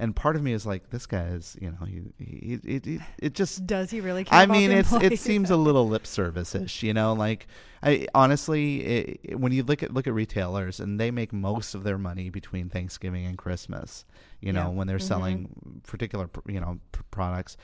and 0.00 0.16
part 0.16 0.34
of 0.34 0.42
me 0.42 0.52
is 0.52 0.64
like, 0.64 0.90
this 0.90 1.06
guy 1.06 1.26
is, 1.26 1.56
you 1.60 1.70
know, 1.70 1.84
he, 1.86 2.00
he, 2.18 2.54
it, 2.64 2.86
it, 2.86 3.00
it 3.18 3.34
just 3.34 3.66
does 3.74 3.90
he 3.90 4.00
really 4.00 4.24
care 4.24 4.38
I 4.40 4.44
about 4.44 4.56
mean, 4.56 4.70
it's 4.72 4.92
it 4.92 5.18
seems 5.20 5.50
a 5.50 5.56
little 5.56 5.86
lip 5.86 6.06
service 6.06 6.54
ish, 6.54 6.82
you 6.82 6.94
know. 6.94 7.12
Like, 7.12 7.46
I 7.82 8.06
honestly, 8.14 8.80
it, 8.84 9.38
when 9.38 9.52
you 9.52 9.62
look 9.62 9.82
at 9.82 9.92
look 9.92 10.06
at 10.06 10.14
retailers, 10.14 10.80
and 10.80 10.98
they 10.98 11.10
make 11.10 11.32
most 11.32 11.74
of 11.74 11.84
their 11.84 11.98
money 11.98 12.30
between 12.30 12.70
Thanksgiving 12.70 13.26
and 13.26 13.36
Christmas, 13.36 14.04
you 14.40 14.52
know, 14.52 14.70
Yeah. 14.70 14.76
when 14.76 14.86
they're 14.86 14.98
selling 14.98 15.80
particular, 15.86 16.30
you 16.46 16.60
know, 16.60 16.80
pr- 16.92 17.02
products. 17.10 17.56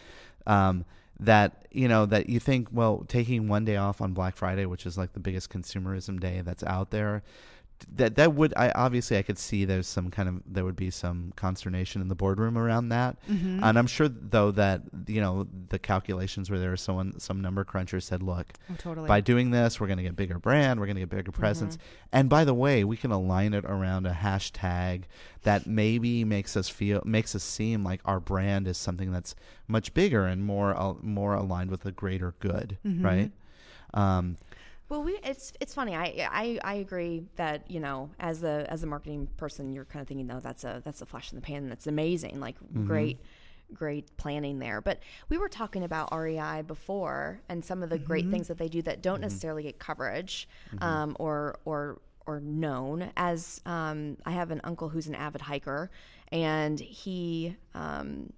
Um, 0.47 0.85
that 1.19 1.67
you 1.71 1.89
know 1.89 2.05
that 2.05 2.29
you 2.29 2.39
think 2.39 2.69
well 2.71 3.03
taking 3.09 3.49
one 3.49 3.65
day 3.65 3.77
off 3.77 4.03
on 4.03 4.13
black 4.13 4.37
friday 4.37 4.67
which 4.67 4.85
is 4.85 4.99
like 4.99 5.15
the 5.15 5.19
biggest 5.19 5.49
consumerism 5.49 6.21
day 6.21 6.43
that's 6.45 6.63
out 6.65 6.91
there 6.91 7.23
that 7.97 8.17
that 8.17 8.35
would 8.35 8.55
I 8.57 8.71
obviously 8.71 9.19
I 9.19 9.23
could 9.23 9.39
see 9.39 9.65
there's 9.65 9.87
some 9.87 10.11
kind 10.11 10.29
of 10.29 10.43
there 10.47 10.65
would 10.65 10.77
be 10.77 10.91
some 10.91 11.33
consternation 11.37 12.01
in 12.01 12.09
the 12.09 12.15
boardroom 12.15 12.57
around 12.57 12.89
that, 12.89 13.17
Mm-hmm. 13.29 13.63
and 13.63 13.79
I'm 13.79 13.87
sure 13.87 14.09
though 14.09 14.51
that 14.53 14.83
you 15.07 15.21
know 15.21 15.47
the 15.69 15.79
calculations 15.79 16.51
where 16.51 16.59
there. 16.59 16.71
was 16.71 16.81
Someone 16.81 17.19
some 17.21 17.41
number 17.41 17.65
cruncher 17.65 18.01
said, 18.01 18.23
look, 18.23 18.47
oh, 18.71 18.75
totally 18.79 19.09
by 19.09 19.21
doing 19.21 19.51
this, 19.51 19.79
we're 19.81 19.87
going 19.89 19.97
to 19.99 20.03
get 20.03 20.17
bigger 20.17 20.39
brand, 20.39 20.79
we're 20.81 20.87
going 20.87 20.97
to 20.97 21.03
get 21.03 21.11
bigger 21.11 21.33
presence, 21.33 21.77
and 22.13 22.29
by 22.29 22.45
the 22.45 22.55
way, 22.55 22.83
we 22.85 22.97
can 22.97 23.11
align 23.11 23.53
it 23.55 23.65
around 23.65 24.07
a 24.07 24.13
hashtag 24.13 25.03
that 25.43 25.67
maybe 25.67 26.25
makes 26.25 26.57
us 26.57 26.69
feel 26.69 27.03
makes 27.05 27.35
us 27.35 27.43
seem 27.43 27.85
like 27.85 28.01
our 28.05 28.21
brand 28.21 28.67
is 28.69 28.79
something 28.79 29.13
that's 29.13 29.35
much 29.69 29.93
bigger 29.95 30.25
and 30.27 30.45
more 30.45 30.75
uh, 30.79 30.95
more 31.03 31.35
aligned 31.35 31.71
with 31.71 31.81
the 31.83 31.93
greater 31.93 32.35
good, 32.41 32.79
Mm-hmm. 32.87 33.05
right? 33.05 33.31
Um, 33.95 34.37
Well, 34.89 35.03
we 35.03 35.19
it's 35.25 35.53
it's 35.61 35.75
funny. 35.75 35.97
I, 35.97 36.29
I 36.31 36.59
I 36.63 36.75
agree 36.75 37.25
that 37.37 37.71
you 37.71 37.81
know 37.81 38.11
as 38.21 38.43
a 38.43 38.67
as 38.71 38.83
a 38.83 38.87
marketing 38.87 39.29
person, 39.37 39.73
you're 39.73 39.85
kind 39.85 40.01
of 40.01 40.09
thinking, 40.09 40.27
no, 40.27 40.41
that's 40.41 40.65
a 40.65 40.81
that's 40.85 41.03
a 41.03 41.07
flash 41.07 41.33
in 41.33 41.37
the 41.37 41.43
pan. 41.43 41.69
That's 41.69 41.87
amazing. 41.87 42.41
Like 42.41 42.57
great 42.87 43.19
great 43.73 44.17
planning 44.17 44.59
there. 44.61 44.81
But 44.81 45.01
we 45.29 45.39
were 45.39 45.49
talking 45.49 45.83
about 45.83 46.17
REI 46.17 46.63
before 46.63 47.41
and 47.49 47.65
some 47.65 47.83
of 47.83 47.91
the 47.91 47.99
great 47.99 48.31
things 48.31 48.49
that 48.49 48.59
they 48.59 48.69
do 48.69 48.81
that 48.83 49.03
don't 49.03 49.21
necessarily 49.21 49.65
get 49.65 49.79
coverage 49.79 50.49
um, 50.81 51.17
or 51.19 51.59
or 51.65 52.01
or 52.27 52.41
known 52.41 53.11
as 53.17 53.61
um, 53.67 54.17
I 54.25 54.33
have 54.33 54.51
an 54.51 54.61
uncle 54.65 54.89
who's 54.89 55.07
an 55.07 55.15
avid 55.15 55.41
hiker 55.41 55.91
and 56.33 56.79
he 56.79 57.57
um, 57.75 58.33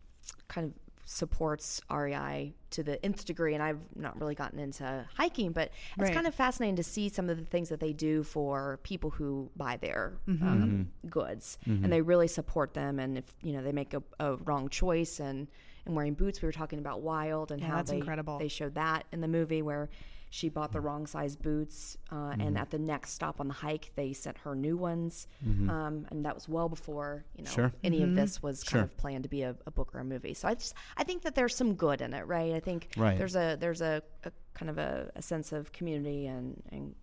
kind 0.49 0.67
of 0.67 0.73
supports 1.11 1.81
REI 1.91 2.53
to 2.69 2.83
the 2.83 3.03
nth 3.03 3.25
degree 3.25 3.55
and 3.55 3.63
I've 3.63 3.81
not 3.97 4.21
really 4.21 4.35
gotten 4.35 4.59
into 4.59 5.07
hiking 5.17 5.53
but 5.53 5.71
it's 5.97 6.03
Right. 6.03 6.13
kind 6.13 6.27
of 6.27 6.35
fascinating 6.35 6.77
to 6.77 6.83
see 6.83 7.09
some 7.09 7.31
of 7.31 7.39
the 7.39 7.47
things 7.47 7.71
that 7.71 7.81
they 7.81 7.95
do 7.95 8.23
for 8.23 8.79
people 8.83 9.09
who 9.09 9.49
buy 9.57 9.79
their 9.79 10.19
mm-hmm. 10.29 10.47
um, 10.47 10.63
mm-hmm. 10.63 11.09
goods 11.09 11.57
mm-hmm. 11.67 11.83
and 11.83 11.91
they 11.91 12.03
really 12.03 12.29
support 12.29 12.75
them 12.75 12.99
and 12.99 13.17
if 13.17 13.25
you 13.43 13.55
know 13.55 13.63
they 13.63 13.73
make 13.73 13.95
a, 13.95 14.03
a 14.21 14.37
wrong 14.37 14.69
choice 14.69 15.19
and 15.19 15.49
and 15.87 15.97
wearing 15.97 16.13
boots 16.13 16.43
we 16.43 16.47
were 16.47 16.53
talking 16.53 16.79
about 16.79 17.01
wild 17.01 17.53
and 17.53 17.63
Yeah, 17.63 17.69
how 17.69 17.77
that's 17.77 17.91
they 17.91 17.97
incredible. 17.97 18.39
they 18.39 18.49
showed 18.49 18.75
that 18.75 19.07
in 19.11 19.23
the 19.23 19.29
movie 19.29 19.63
where 19.63 19.89
she 20.31 20.49
bought 20.49 20.73
the 20.73 20.81
wrong 20.81 21.07
size 21.07 21.37
boots, 21.37 21.97
uh, 22.13 22.35
and 22.39 22.59
at 22.59 22.71
the 22.71 22.79
next 22.79 23.13
stop 23.13 23.41
on 23.41 23.49
the 23.49 23.55
hike, 23.55 23.91
they 23.97 24.13
sent 24.13 24.37
her 24.39 24.55
new 24.55 24.77
ones, 24.77 25.27
um, 25.69 26.07
and 26.11 26.25
that 26.25 26.35
was 26.35 26.49
well 26.49 26.69
before 26.69 27.25
you 27.37 27.45
know 27.45 27.51
Sure. 27.51 27.73
any 27.83 28.03
of 28.03 28.15
this 28.15 28.43
was 28.43 28.63
kind 28.65 28.85
of 28.85 28.97
planned 28.97 29.23
to 29.25 29.29
be 29.31 29.43
a, 29.43 29.55
a 29.67 29.71
book 29.71 29.95
or 29.95 30.01
a 30.01 30.05
movie. 30.05 30.35
So 30.35 30.49
I 30.49 30.55
just 30.55 30.75
I 30.97 31.05
think 31.05 31.23
that 31.23 31.35
there's 31.35 31.55
some 31.57 31.75
good 31.75 32.01
in 32.01 32.13
it, 32.15 32.27
right? 32.27 32.53
I 32.55 32.61
think 32.61 32.89
Right. 32.97 33.17
there's 33.17 33.37
a 33.37 33.57
there's 33.59 33.81
a, 33.81 34.03
a 34.25 34.33
kind 34.55 34.69
of 34.71 34.79
a, 34.79 35.11
a 35.17 35.23
sense 35.23 35.53
of 35.53 35.73
community 35.73 36.27
and 36.27 36.63
and 36.73 36.95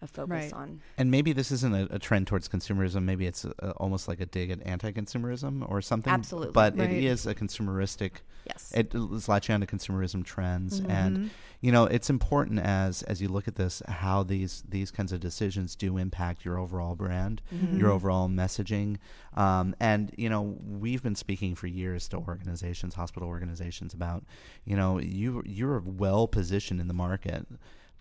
a 0.00 0.06
focus 0.06 0.30
Right. 0.30 0.52
on 0.52 0.80
And 0.96 1.10
maybe 1.10 1.32
this 1.32 1.50
isn't 1.50 1.74
a, 1.74 1.88
a 1.94 1.98
trend 1.98 2.26
towards 2.28 2.48
consumerism. 2.48 3.02
Maybe 3.04 3.26
it's 3.26 3.44
a, 3.44 3.70
almost 3.72 4.06
like 4.06 4.20
a 4.20 4.26
dig 4.26 4.50
at 4.50 4.64
anti-consumerism 4.64 5.68
or 5.68 5.80
something. 5.82 6.12
Absolutely. 6.12 6.52
But 6.52 6.78
Right. 6.78 6.90
it 6.90 7.04
is 7.04 7.26
a 7.26 7.34
consumeristic. 7.34 8.12
yes. 8.46 8.72
It 8.74 8.94
is 8.94 9.28
latching 9.28 9.54
onto 9.54 9.66
consumerism 9.66 10.24
trends, 10.24 10.80
Mm-hmm. 10.80 10.90
and 10.90 11.30
you 11.60 11.72
know 11.72 11.86
it's 11.86 12.08
important 12.08 12.60
as 12.60 13.02
as 13.02 13.20
you 13.20 13.26
look 13.28 13.48
at 13.48 13.56
this 13.56 13.82
how 13.88 14.22
these 14.22 14.62
these 14.68 14.92
kinds 14.92 15.10
of 15.12 15.18
decisions 15.18 15.74
do 15.74 15.96
impact 15.96 16.44
your 16.44 16.58
overall 16.58 16.94
brand, 16.94 17.42
Mm-hmm. 17.52 17.78
your 17.78 17.90
overall 17.90 18.28
messaging, 18.28 18.98
um, 19.36 19.74
and 19.80 20.12
you 20.16 20.28
know 20.30 20.56
we've 20.64 21.02
been 21.02 21.16
speaking 21.16 21.56
for 21.56 21.66
years 21.66 22.06
to 22.10 22.18
organizations, 22.18 22.94
hospital 22.94 23.28
organizations 23.28 23.92
about 23.94 24.24
you 24.64 24.76
know 24.76 24.98
you 25.00 25.42
you're 25.44 25.80
well 25.80 26.28
positioned 26.28 26.80
in 26.80 26.86
the 26.86 26.94
market 26.94 27.46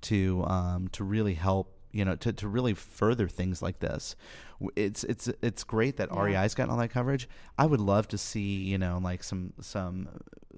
to 0.01 0.43
um, 0.45 0.87
to 0.89 1.03
really 1.03 1.33
help 1.33 1.73
you 1.91 2.03
know 2.05 2.15
to, 2.15 2.33
to 2.33 2.47
really 2.47 2.73
further 2.73 3.27
things 3.27 3.61
like 3.61 3.79
this 3.79 4.15
it's 4.75 5.03
it's 5.05 5.29
it's 5.41 5.63
great 5.63 5.97
that 5.97 6.09
Yeah. 6.11 6.21
REI's 6.23 6.53
gotten 6.55 6.71
all 6.71 6.77
that 6.79 6.89
coverage 6.89 7.27
I 7.57 7.65
would 7.65 7.79
love 7.81 8.07
to 8.09 8.17
see 8.17 8.55
you 8.63 8.77
know 8.77 8.99
like 9.01 9.23
some 9.23 9.53
some 9.61 10.09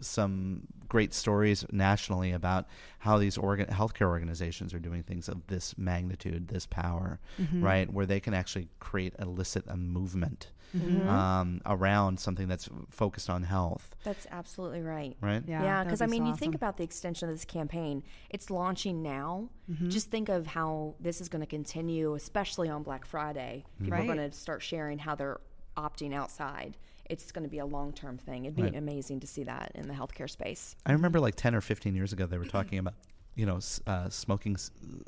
some 0.02 0.62
great 0.88 1.14
stories 1.14 1.66
nationally 1.72 2.32
about 2.32 2.66
how 3.00 3.18
these 3.18 3.38
organ- 3.38 3.68
healthcare 3.68 4.08
organizations 4.08 4.74
are 4.74 4.80
doing 4.80 5.04
things 5.04 5.28
of 5.30 5.46
this 5.48 5.78
magnitude, 5.78 6.48
this 6.48 6.66
power, 6.66 7.20
Mm-hmm. 7.40 7.64
right? 7.64 7.94
Where 7.94 8.06
they 8.06 8.20
can 8.20 8.34
actually 8.34 8.70
create, 8.80 9.14
elicit 9.20 9.66
a 9.68 9.78
movement 9.78 10.52
Mm-hmm. 10.78 11.10
um, 11.10 11.62
around 11.66 12.20
something 12.20 12.48
that's 12.48 12.70
focused 12.92 13.30
on 13.30 13.44
health, 13.44 13.96
That's 14.04 14.28
absolutely 14.30 14.82
right. 14.82 15.18
right? 15.22 15.42
Yeah, 15.48 15.64
Yeah, 15.64 15.84
because 15.84 16.00
would 16.02 16.10
I 16.10 16.12
mean, 16.12 16.24
so 16.26 16.30
you 16.30 16.36
think 16.36 16.54
about 16.56 16.78
the 16.78 16.84
extension 16.84 17.28
of 17.28 17.34
this 17.36 17.44
campaign. 17.46 18.04
It's 18.30 18.50
launching 18.52 19.02
now. 19.02 19.50
Mm-hmm. 19.72 19.90
Just 19.90 20.12
think 20.12 20.30
of 20.30 20.46
how 20.48 20.96
this 21.00 21.22
is 21.22 21.30
going 21.30 21.42
to 21.42 21.48
continue, 21.48 22.14
especially 22.14 22.70
on 22.70 22.84
Black 22.84 23.06
Friday. 23.06 23.66
People 23.82 23.96
are 24.00 24.06
going 24.06 24.18
to 24.18 24.32
start 24.32 24.62
sharing 24.62 25.00
how 25.00 25.16
they're 25.16 25.40
opting 25.76 26.14
outside. 26.14 26.78
It's 27.10 27.32
going 27.32 27.44
to 27.44 27.50
be 27.50 27.58
a 27.60 27.66
long 27.66 27.92
term 27.92 28.18
thing. 28.20 28.46
It'd 28.46 28.56
be 28.56 28.62
Right. 28.64 28.76
amazing 28.76 29.22
to 29.22 29.28
see 29.28 29.44
that 29.46 29.72
in 29.74 29.88
the 29.88 29.94
healthcare 29.96 30.30
space. 30.30 30.76
I 30.86 30.92
remember 30.92 31.20
like 31.20 31.34
10 31.36 31.56
or 31.56 31.62
15 31.62 31.96
years 31.96 32.14
ago, 32.14 32.28
they 32.28 32.38
were 32.38 32.46
talking 32.46 32.78
about, 32.84 32.94
you 33.40 33.46
know, 33.46 33.60
uh, 33.88 34.10
smoking, 34.10 34.58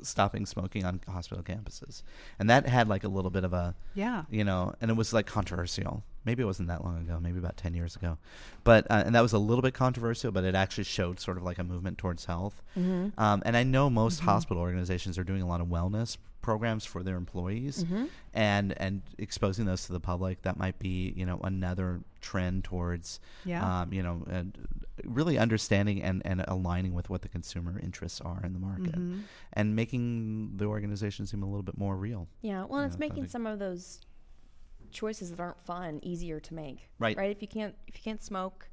stopping 0.02 0.46
smoking 0.46 0.84
on 0.84 1.00
hospital 1.08 1.44
campuses. 1.44 2.02
And 2.38 2.48
that 2.48 2.66
had 2.66 2.88
like 2.88 3.04
a 3.04 3.08
little 3.08 3.30
bit 3.30 3.44
of 3.44 3.52
a, 3.52 3.74
Yeah. 3.94 4.24
you 4.30 4.42
know, 4.44 4.74
and 4.80 4.90
it 4.90 4.94
was 4.94 5.12
like 5.12 5.26
controversial. 5.26 6.02
Maybe 6.24 6.42
it 6.42 6.46
wasn't 6.46 6.68
that 6.68 6.84
long 6.84 6.98
ago, 6.98 7.18
maybe 7.20 7.38
about 7.38 7.56
10 7.56 7.74
years 7.74 7.96
ago. 7.96 8.16
But, 8.64 8.90
uh, 8.90 9.02
and 9.04 9.14
that 9.14 9.20
was 9.20 9.32
a 9.32 9.38
little 9.38 9.60
bit 9.62 9.74
controversial, 9.74 10.30
but 10.32 10.44
it 10.44 10.54
actually 10.54 10.84
showed 10.84 11.20
sort 11.20 11.36
of 11.36 11.42
like 11.42 11.58
a 11.58 11.64
movement 11.64 11.98
towards 11.98 12.24
health. 12.26 12.62
Um, 12.76 13.42
and 13.44 13.56
I 13.56 13.64
know 13.64 13.90
most 13.90 14.20
hospital 14.20 14.62
organizations 14.62 15.18
are 15.18 15.24
doing 15.24 15.42
a 15.42 15.46
lot 15.46 15.60
of 15.60 15.66
wellness 15.66 16.16
programs 16.42 16.84
for 16.84 17.02
their 17.02 17.16
employees 17.16 17.84
and 18.34 18.74
and 18.80 19.02
exposing 19.18 19.64
those 19.64 19.86
to 19.86 19.92
the 19.92 20.00
public 20.00 20.42
that 20.42 20.56
might 20.58 20.78
be 20.78 21.12
you 21.16 21.24
know 21.24 21.40
another 21.44 22.00
trend 22.20 22.64
towards 22.64 23.20
Yeah. 23.44 23.82
um, 23.82 23.92
you 23.92 24.02
know 24.02 24.24
really 25.04 25.38
understanding 25.38 26.02
and, 26.02 26.20
and 26.24 26.44
aligning 26.48 26.92
with 26.94 27.08
what 27.10 27.22
the 27.22 27.28
consumer 27.28 27.78
interests 27.82 28.20
are 28.20 28.40
in 28.44 28.52
the 28.52 28.58
market 28.58 28.92
Mm-hmm. 28.94 29.20
and 29.54 29.74
making 29.76 30.56
the 30.56 30.66
organization 30.66 31.26
seem 31.26 31.42
a 31.42 31.46
little 31.46 31.62
bit 31.62 31.78
more 31.78 31.96
real 31.96 32.28
Yeah, 32.42 32.64
well, 32.68 32.80
it's 32.82 32.96
I 32.96 32.98
making 32.98 33.26
some 33.28 33.46
of 33.46 33.58
those 33.58 34.00
choices 34.90 35.30
that 35.30 35.40
aren't 35.40 35.60
fun 35.60 36.00
easier 36.02 36.38
to 36.40 36.54
make. 36.54 36.88
Right. 36.98 37.16
Right. 37.16 37.30
If 37.30 37.40
you 37.40 37.48
can't 37.48 37.74
if 37.88 37.96
you 37.96 38.02
can't 38.02 38.22
smoke 38.22 38.68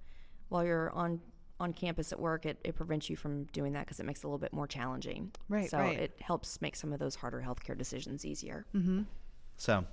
while 0.50 0.66
you're 0.66 0.92
on 0.92 1.22
on 1.60 1.74
campus 1.74 2.12
at 2.12 2.20
work, 2.20 2.46
it, 2.46 2.58
it 2.64 2.76
prevents 2.76 3.10
you 3.10 3.16
from 3.16 3.44
doing 3.46 3.74
that 3.74 3.82
because 3.86 4.00
it 4.00 4.06
makes 4.06 4.22
it 4.22 4.26
a 4.26 4.28
little 4.28 4.38
bit 4.40 4.54
more 4.54 4.68
challenging. 4.68 5.32
Right, 5.50 5.70
So 5.70 5.78
right. 5.78 6.00
it 6.00 6.16
helps 6.22 6.62
make 6.62 6.76
some 6.76 6.94
of 6.94 7.00
those 7.00 7.16
harder 7.16 7.44
healthcare 7.46 7.78
decisions 7.78 8.26
easier. 8.26 8.66
Mm-hmm. 8.76 9.02
so 9.58 9.84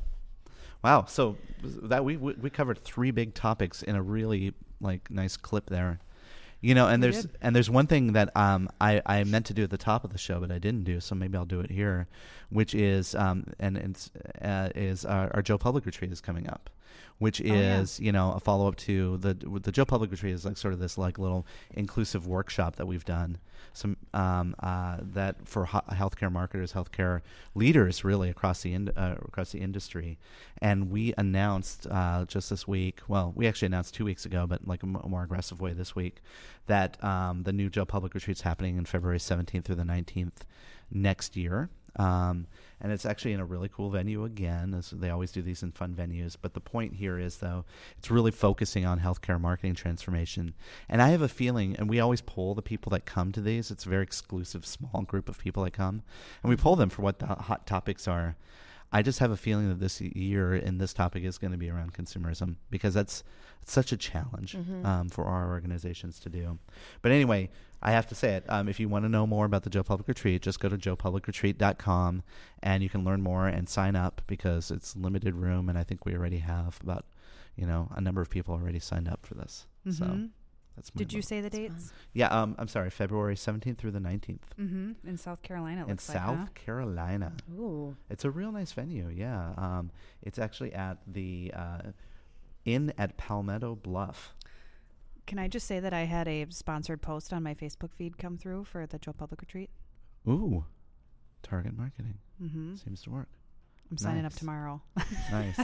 wow 0.85 1.05
so 1.07 1.37
that 1.63 2.05
we 2.05 2.17
we 2.17 2.35
we 2.35 2.51
covered 2.51 2.79
three 2.79 3.11
big 3.11 3.35
topics 3.35 3.83
in 3.83 3.97
a 3.97 4.03
really 4.03 4.53
like 4.81 5.11
nice 5.11 5.37
clip 5.37 5.69
there 5.71 5.99
you 6.61 6.75
know 6.75 6.87
and 6.87 7.03
We 7.03 7.11
there's 7.11 7.23
did. 7.25 7.37
and 7.41 7.57
there's 7.57 7.71
one 7.71 7.87
thing 7.87 8.13
that 8.13 8.35
um 8.37 8.69
I, 8.81 9.01
I 9.07 9.25
meant 9.25 9.47
to 9.47 9.55
do 9.55 9.63
at 9.65 9.71
the 9.71 9.79
top 9.79 10.05
of 10.05 10.13
the 10.13 10.19
show 10.19 10.39
but 10.39 10.53
I 10.53 10.59
didn't 10.59 10.85
do 10.85 11.01
so 11.01 11.15
maybe 11.15 11.37
I'll 11.37 11.47
do 11.47 11.61
it 11.61 11.71
here 11.71 12.07
which 12.51 12.75
is 12.75 13.15
um 13.15 13.45
and 13.59 13.77
it's 13.79 14.11
uh, 14.43 14.69
is 14.75 15.05
our, 15.05 15.31
our 15.35 15.43
Joe 15.43 15.59
Public 15.59 15.87
retreat 15.87 16.13
is 16.13 16.21
coming 16.21 16.47
up 16.49 16.69
which 17.19 17.41
Oh, 17.41 17.45
yeah. 17.45 17.81
is 17.81 17.99
you 18.01 18.13
know 18.13 18.33
a 18.33 18.41
follow 18.41 18.69
up 18.69 18.77
to 18.77 19.17
the 19.19 19.35
the 19.35 19.73
Joe 19.73 19.85
Public 19.85 20.11
retreat 20.11 20.35
is 20.35 20.45
like 20.45 20.57
sort 20.57 20.75
of 20.75 20.81
this 20.81 20.99
like 20.99 21.19
little 21.19 21.47
inclusive 21.75 22.27
workshop 22.27 22.77
that 22.77 22.87
we've 22.87 23.05
done. 23.05 23.39
Some 23.73 23.97
um 24.15 24.55
uh 24.61 24.99
that 25.01 25.47
for 25.49 25.65
ho- 25.67 25.83
healthcare 25.91 26.31
marketers 26.33 26.73
healthcare 26.73 27.21
leaders 27.55 28.05
really 28.05 28.29
across 28.31 28.63
the 28.63 28.73
in, 28.75 28.89
uh, 28.91 29.17
across 29.23 29.53
the 29.53 29.61
industry. 29.61 30.19
And 30.63 30.91
we 30.91 31.15
announced 31.19 31.87
uh 31.91 32.25
just 32.27 32.51
this 32.51 32.67
week 32.69 33.01
well 33.09 33.33
we 33.35 33.47
actually 33.47 33.67
announced 33.67 33.95
two 33.95 34.05
weeks 34.05 34.25
ago 34.27 34.47
but 34.47 34.67
like 34.67 34.83
a 34.83 34.87
m- 34.87 35.01
more 35.09 35.23
aggressive 35.25 35.61
way 35.61 35.73
this 35.73 35.95
week 35.97 36.23
that 36.67 37.03
um 37.05 37.43
the 37.45 37.53
new 37.53 37.69
Joe 37.71 37.85
Public 37.87 38.15
retreat's 38.15 38.43
happening 38.43 38.77
in 38.77 38.85
February 38.85 39.19
17th 39.19 39.65
through 39.65 39.75
the 39.77 39.83
19th 39.85 40.43
next 40.91 41.37
year. 41.37 41.69
Um, 41.97 42.47
and 42.81 42.93
it's 42.93 43.07
actually 43.07 43.33
in 43.33 43.41
a 43.41 43.45
really 43.45 43.69
cool 43.69 43.91
venue 43.91 44.25
again, 44.25 44.75
as 44.75 44.91
they 44.91 45.11
always 45.11 45.33
do 45.33 45.43
these 45.43 45.63
in 45.63 45.73
fun 45.73 45.95
venues. 45.95 46.37
But 46.41 46.55
the 46.55 46.61
point 46.61 46.95
here 46.95 47.19
is, 47.19 47.39
though, 47.39 47.65
it's 47.99 48.11
really 48.11 48.31
focusing 48.31 48.85
on 48.85 49.01
healthcare 49.01 49.41
marketing 49.41 49.75
transformation. 49.75 50.55
And 50.89 51.01
I 51.01 51.09
have 51.09 51.23
a 51.23 51.29
feeling, 51.29 51.77
and 51.77 51.89
we 51.89 52.01
always 52.01 52.21
poll 52.21 52.55
the 52.55 52.63
people 52.63 52.91
that 52.91 53.07
come 53.07 53.33
to 53.33 53.41
these. 53.41 53.71
It's 53.71 53.87
a 53.87 53.91
very 53.91 54.03
exclusive, 54.03 54.67
small 54.67 55.03
group 55.03 55.29
of 55.29 55.39
people 55.39 55.65
that 55.65 55.73
come, 55.73 56.03
and 56.43 56.51
we 56.51 56.57
poll 56.57 56.77
them 56.77 56.91
for 56.91 57.03
what 57.03 57.19
the 57.19 57.27
hot 57.27 57.67
topics 57.67 58.07
are. 58.07 58.37
I 58.93 59.03
just 59.03 59.19
have 59.19 59.31
a 59.31 59.37
feeling 59.37 59.69
that 59.69 59.81
this 59.81 60.01
year 60.01 60.55
in 60.55 60.79
this 60.79 60.95
topic 60.95 61.25
is 61.25 61.39
going 61.39 61.51
to 61.53 61.59
be 61.59 61.69
around 61.71 61.93
consumerism 61.93 62.57
because 62.71 62.95
that's 62.95 63.25
such 63.65 63.91
a 63.93 63.97
challenge 63.97 64.55
um, 64.87 65.09
for 65.09 65.25
our 65.25 65.51
organizations 65.51 66.21
to 66.21 66.29
do. 66.29 66.59
But 67.03 67.11
anyway, 67.13 67.51
I 67.83 67.91
have 67.91 68.07
to 68.09 68.15
say 68.15 68.35
it. 68.37 68.45
Um, 68.49 68.69
if 68.69 68.79
you 68.79 68.89
want 68.89 69.05
to 69.05 69.09
know 69.09 69.27
more 69.27 69.45
about 69.45 69.65
the 69.65 69.71
Joe 69.71 69.83
Public 69.83 70.07
Retreat, 70.09 70.41
just 70.43 70.61
go 70.61 70.69
to 70.69 70.79
joepublicretreat.com 70.79 72.23
and 72.63 72.83
you 72.83 72.89
can 72.89 73.05
learn 73.05 73.23
more 73.23 73.47
and 73.49 73.69
sign 73.69 73.97
up 73.97 74.23
because 74.27 74.71
it's 74.71 74.97
limited 74.97 75.35
room. 75.35 75.69
And 75.69 75.77
I 75.79 75.83
think 75.85 76.05
we 76.07 76.15
already 76.15 76.39
have 76.39 76.79
about, 76.83 77.05
you 77.57 77.67
know, 77.67 77.89
a 77.95 78.01
number 78.01 78.21
of 78.21 78.31
people 78.31 78.55
already 78.55 78.79
signed 78.79 79.09
up 79.09 79.27
for 79.27 79.35
this. 79.35 79.67
So 79.91 80.05
Mhm. 80.05 80.31
That's 80.77 80.95
my 80.95 80.99
Did 81.01 81.13
you 81.13 81.23
say 81.23 81.41
the 81.41 81.49
That's 81.51 81.57
dates? 81.75 81.93
Yeah, 82.13 82.29
um, 82.29 82.55
I'm 82.59 82.69
sorry, 82.69 82.91
February 82.91 83.35
17th 83.35 83.79
through 83.79 83.91
the 83.93 83.99
19th 83.99 84.39
Mm-hmm. 84.61 84.93
In 85.09 85.17
South 85.17 85.43
Carolina, 85.43 85.81
it 85.81 85.85
in 85.85 85.89
looks 85.91 86.09
like, 86.09 86.19
South 86.19 86.39
huh? 86.39 86.47
Carolina. 86.55 87.33
Ooh. 87.59 87.97
It's 88.11 88.25
a 88.25 88.31
real 88.31 88.53
nice 88.53 88.73
venue, 88.73 89.09
yeah. 89.09 89.53
Um, 89.57 89.91
it's 90.23 90.39
actually 90.39 90.73
at 90.75 90.99
the 91.07 91.53
uh, 91.57 91.79
Inn 92.65 92.93
at 92.99 93.17
Palmetto 93.17 93.75
Bluff. 93.75 94.35
Can 95.27 95.39
I 95.41 95.49
just 95.49 95.67
say 95.67 95.81
that 95.81 95.93
I 95.93 96.05
had 96.05 96.29
a 96.29 96.47
sponsored 96.51 97.03
post 97.03 97.33
on 97.33 97.43
my 97.43 97.55
Facebook 97.55 97.93
feed 97.93 98.17
come 98.19 98.39
through 98.39 98.65
for 98.65 98.87
the 98.87 98.99
Joe 98.99 99.13
Public 99.13 99.41
Retreat? 99.41 99.71
Ooh, 100.29 100.65
target 101.43 101.77
marketing 101.77 102.19
Mm-hmm. 102.43 102.77
seems 102.77 103.01
to 103.03 103.11
work. 103.11 103.29
I'm 103.91 103.97
signing 103.99 104.25
up 104.27 104.35
tomorrow. 104.35 104.83
Nice. 105.31 105.59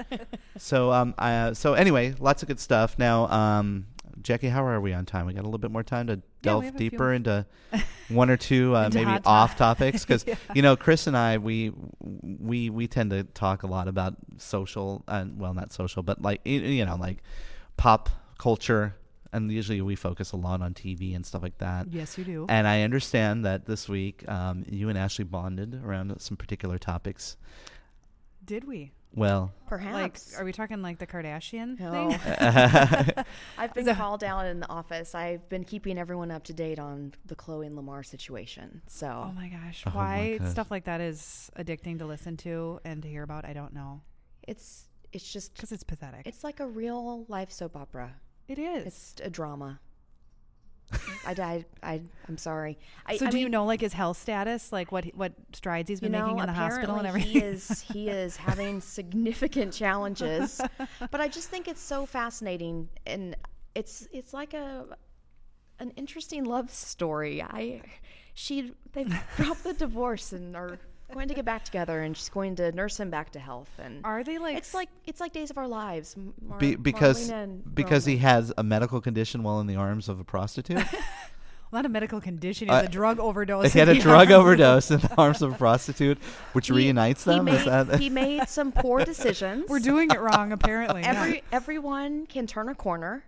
so, 0.56 0.90
um, 0.90 1.14
uh, 1.18 1.52
so 1.54 1.74
anyway, 1.74 2.14
lots 2.18 2.42
of 2.42 2.48
good 2.48 2.58
stuff. 2.60 2.98
Now, 2.98 3.28
um, 3.28 3.86
Jackie, 4.28 4.48
how 4.48 4.62
are 4.66 4.78
we 4.78 4.92
on 4.92 5.06
time? 5.06 5.24
We 5.24 5.32
got 5.32 5.40
a 5.40 5.48
little 5.48 5.56
bit 5.58 5.70
more 5.70 5.82
time 5.82 6.08
to 6.08 6.20
delve 6.42 6.64
have 6.64 6.76
deeper 6.76 7.14
into 7.14 7.46
one 8.10 8.28
or 8.28 8.36
two 8.36 8.76
uh, 8.76 8.90
maybe 8.92 9.06
hot 9.06 9.22
off 9.24 9.52
to- 9.52 9.58
topics 9.58 10.04
because 10.04 10.22
Yeah. 10.26 10.34
you 10.54 10.60
know 10.60 10.76
Chris 10.76 11.06
and 11.06 11.16
I 11.16 11.38
we 11.38 11.72
we 12.00 12.68
we 12.68 12.86
tend 12.88 13.08
to 13.12 13.24
talk 13.24 13.62
a 13.62 13.66
lot 13.66 13.88
about 13.88 14.16
social 14.36 15.02
and 15.08 15.40
well 15.40 15.54
not 15.54 15.72
social 15.72 16.02
but 16.02 16.20
like 16.20 16.42
you 16.44 16.84
know 16.84 16.96
like 16.96 17.22
pop 17.78 18.10
culture 18.36 18.94
and 19.32 19.50
usually 19.50 19.80
we 19.80 19.96
focus 19.96 20.32
a 20.32 20.36
lot 20.36 20.60
on 20.60 20.74
TV 20.74 21.16
and 21.16 21.24
stuff 21.24 21.42
like 21.42 21.56
that. 21.58 21.86
yes, 21.90 22.18
you 22.18 22.24
do. 22.24 22.44
And 22.50 22.68
I 22.68 22.82
understand 22.82 23.46
that 23.46 23.64
this 23.64 23.88
week 23.88 24.28
um, 24.28 24.62
you 24.68 24.90
and 24.90 24.98
Ashley 24.98 25.24
bonded 25.24 25.82
around 25.82 26.14
some 26.20 26.36
particular 26.36 26.76
topics. 26.76 27.38
Did 28.44 28.64
we? 28.64 28.92
Well, 29.18 29.52
Perhaps. 29.66 30.32
Like, 30.32 30.40
are 30.40 30.44
we 30.44 30.52
talking 30.52 30.80
like 30.80 30.98
the 30.98 31.06
Kardashian 31.06 31.78
No. 31.78 32.10
thing? 32.12 33.24
I've 33.58 33.74
been 33.74 33.84
So- 33.84 33.94
called 33.94 34.24
out 34.24 34.46
in 34.46 34.60
the 34.60 34.68
office. 34.68 35.14
I've 35.14 35.48
been 35.48 35.64
keeping 35.64 35.98
everyone 35.98 36.30
up 36.30 36.44
to 36.44 36.52
date 36.54 36.78
on 36.78 37.12
the 37.26 37.34
Khloe 37.36 37.66
and 37.66 37.76
Lamar 37.76 38.02
situation. 38.02 38.82
So 38.86 39.06
Oh 39.28 39.32
my 39.32 39.48
gosh. 39.48 39.82
Oh 39.86 39.90
my 39.90 39.96
Why 39.96 40.38
gosh. 40.38 40.50
stuff 40.50 40.70
like 40.70 40.84
that 40.84 41.00
is 41.00 41.50
addicting 41.58 41.98
to 41.98 42.06
listen 42.06 42.36
to 42.38 42.80
and 42.84 43.02
to 43.02 43.08
hear 43.08 43.22
about, 43.22 43.44
I 43.44 43.52
don't 43.52 43.74
know. 43.74 44.02
it's 44.46 44.84
it's 45.12 45.30
just 45.32 45.54
Because 45.54 45.72
it's 45.72 45.84
pathetic. 45.84 46.26
it's 46.26 46.44
like 46.44 46.60
a 46.60 46.66
real 46.66 47.24
life 47.28 47.50
soap 47.50 47.76
opera. 47.76 48.14
it 48.46 48.58
is. 48.58 48.86
It's 48.86 49.14
a 49.24 49.30
drama. 49.30 49.80
I 51.26 51.34
died. 51.34 51.66
I 51.82 52.00
I'm 52.28 52.38
sorry. 52.38 52.78
I, 53.06 53.16
so 53.16 53.26
I 53.26 53.30
do 53.30 53.38
you 53.38 53.48
know 53.48 53.64
like 53.64 53.80
his 53.80 53.92
health 53.92 54.18
status, 54.18 54.72
like 54.72 54.90
what 54.90 55.04
what 55.14 55.32
strides 55.52 55.88
he's 55.88 56.00
been 56.00 56.12
know, 56.12 56.26
making 56.26 56.40
in 56.40 56.46
the 56.46 56.52
hospital 56.52 56.96
and 56.96 57.06
everything? 57.06 57.32
He 57.32 57.38
is 57.38 57.80
he 57.80 58.08
is 58.08 58.36
having 58.36 58.80
significant 58.98 59.72
challenges, 59.72 60.60
but 61.10 61.20
I 61.20 61.28
just 61.28 61.48
think 61.48 61.68
it's 61.68 61.80
so 61.80 62.06
fascinating, 62.06 62.88
and 63.06 63.36
it's 63.74 64.08
it's 64.12 64.32
like 64.32 64.54
a 64.54 64.86
an 65.78 65.90
interesting 65.96 66.44
love 66.44 66.70
story. 66.70 67.42
I 67.42 67.82
she 68.34 68.72
they 68.92 69.04
dropped 69.36 69.64
the 69.64 69.74
divorce 69.74 70.32
and 70.32 70.56
are 70.56 70.78
going 71.14 71.28
to 71.28 71.34
get 71.34 71.44
back 71.44 71.64
together, 71.64 72.00
and 72.02 72.16
she's 72.16 72.28
going 72.28 72.56
to 72.56 72.70
nurse 72.72 72.98
him 73.00 73.10
back 73.10 73.30
to 73.32 73.38
health, 73.38 73.70
and 73.78 74.04
Are 74.04 74.22
they 74.24 74.38
like 74.38 74.56
it's 74.58 74.74
like 74.74 74.88
it's 75.06 75.20
like 75.20 75.32
Days 75.32 75.50
of 75.50 75.58
Our 75.58 75.68
Lives. 75.68 76.16
Mar- 76.40 76.58
be, 76.58 76.74
because 76.76 77.30
Marlena 77.30 77.42
and 77.44 77.74
because 77.74 78.04
he 78.04 78.18
has 78.18 78.52
a 78.58 78.62
medical 78.62 79.00
condition 79.00 79.42
while 79.42 79.60
in 79.60 79.66
the 79.66 79.76
arms 79.76 80.08
of 80.08 80.20
a 80.20 80.24
prostitute. 80.24 80.82
not 81.72 81.84
a 81.84 81.88
medical 81.88 82.18
condition, 82.20 82.70
Uh, 82.70 82.82
a 82.86 82.88
drug 82.88 83.18
overdose. 83.20 83.72
he 83.74 83.78
had 83.78 83.88
a 83.88 83.92
in 83.92 83.96
the 83.98 84.02
drug 84.02 84.28
hospital. 84.28 84.40
overdose 84.40 84.90
in 84.90 85.00
the 85.00 85.14
arms 85.18 85.42
of 85.42 85.52
a 85.52 85.56
prostitute, 85.56 86.18
which 86.54 86.68
He- 86.68 86.72
reunites 86.72 87.24
He 87.24 87.30
them. 87.30 87.44
made, 87.44 87.94
he 88.00 88.08
made 88.08 88.48
some 88.48 88.72
poor 88.72 89.04
decisions. 89.04 89.68
We're 89.68 89.78
doing 89.80 90.10
it 90.10 90.18
wrong 90.20 90.52
apparently. 90.52 91.02
yeah. 91.02 91.12
Every 91.22 91.42
everyone 91.52 92.26
can 92.26 92.46
turn 92.46 92.68
a 92.70 92.74
corner, 92.74 93.24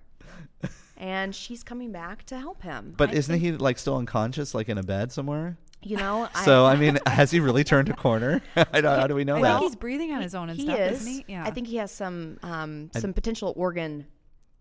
and 0.96 1.34
she's 1.34 1.62
coming 1.62 1.92
back 1.92 2.24
to 2.26 2.38
help 2.38 2.62
him. 2.62 2.94
but 2.96 3.10
I 3.10 3.12
isn't 3.12 3.32
think, 3.40 3.42
he 3.42 3.52
like 3.52 3.78
still 3.78 3.96
unconscious, 3.96 4.54
like 4.54 4.68
in 4.68 4.78
a 4.78 4.82
bed 4.82 5.12
somewhere? 5.12 5.56
You 5.82 5.96
know, 5.96 6.28
So 6.44 6.66
I 6.66 6.76
mean, 6.76 6.98
has 7.06 7.30
he 7.30 7.40
really 7.40 7.64
turned 7.64 7.88
a 7.88 7.94
corner? 7.94 8.42
I 8.56 8.80
don't, 8.82 8.98
how 9.00 9.06
do 9.06 9.14
we 9.14 9.24
know 9.24 9.36
I 9.36 9.42
that? 9.42 9.58
think 9.60 9.70
he's 9.70 9.76
breathing 9.76 10.12
on 10.12 10.20
his 10.20 10.34
own 10.34 10.50
and 10.50 10.58
he 10.58 10.66
stuff, 10.66 10.78
is. 10.78 11.00
isn't 11.00 11.12
he? 11.12 11.24
Yeah. 11.28 11.44
I 11.44 11.50
think 11.50 11.66
he 11.68 11.76
has 11.76 11.90
some 11.90 12.38
um, 12.42 12.90
I- 12.94 13.00
some 13.00 13.12
potential 13.14 13.54
organ 13.56 14.06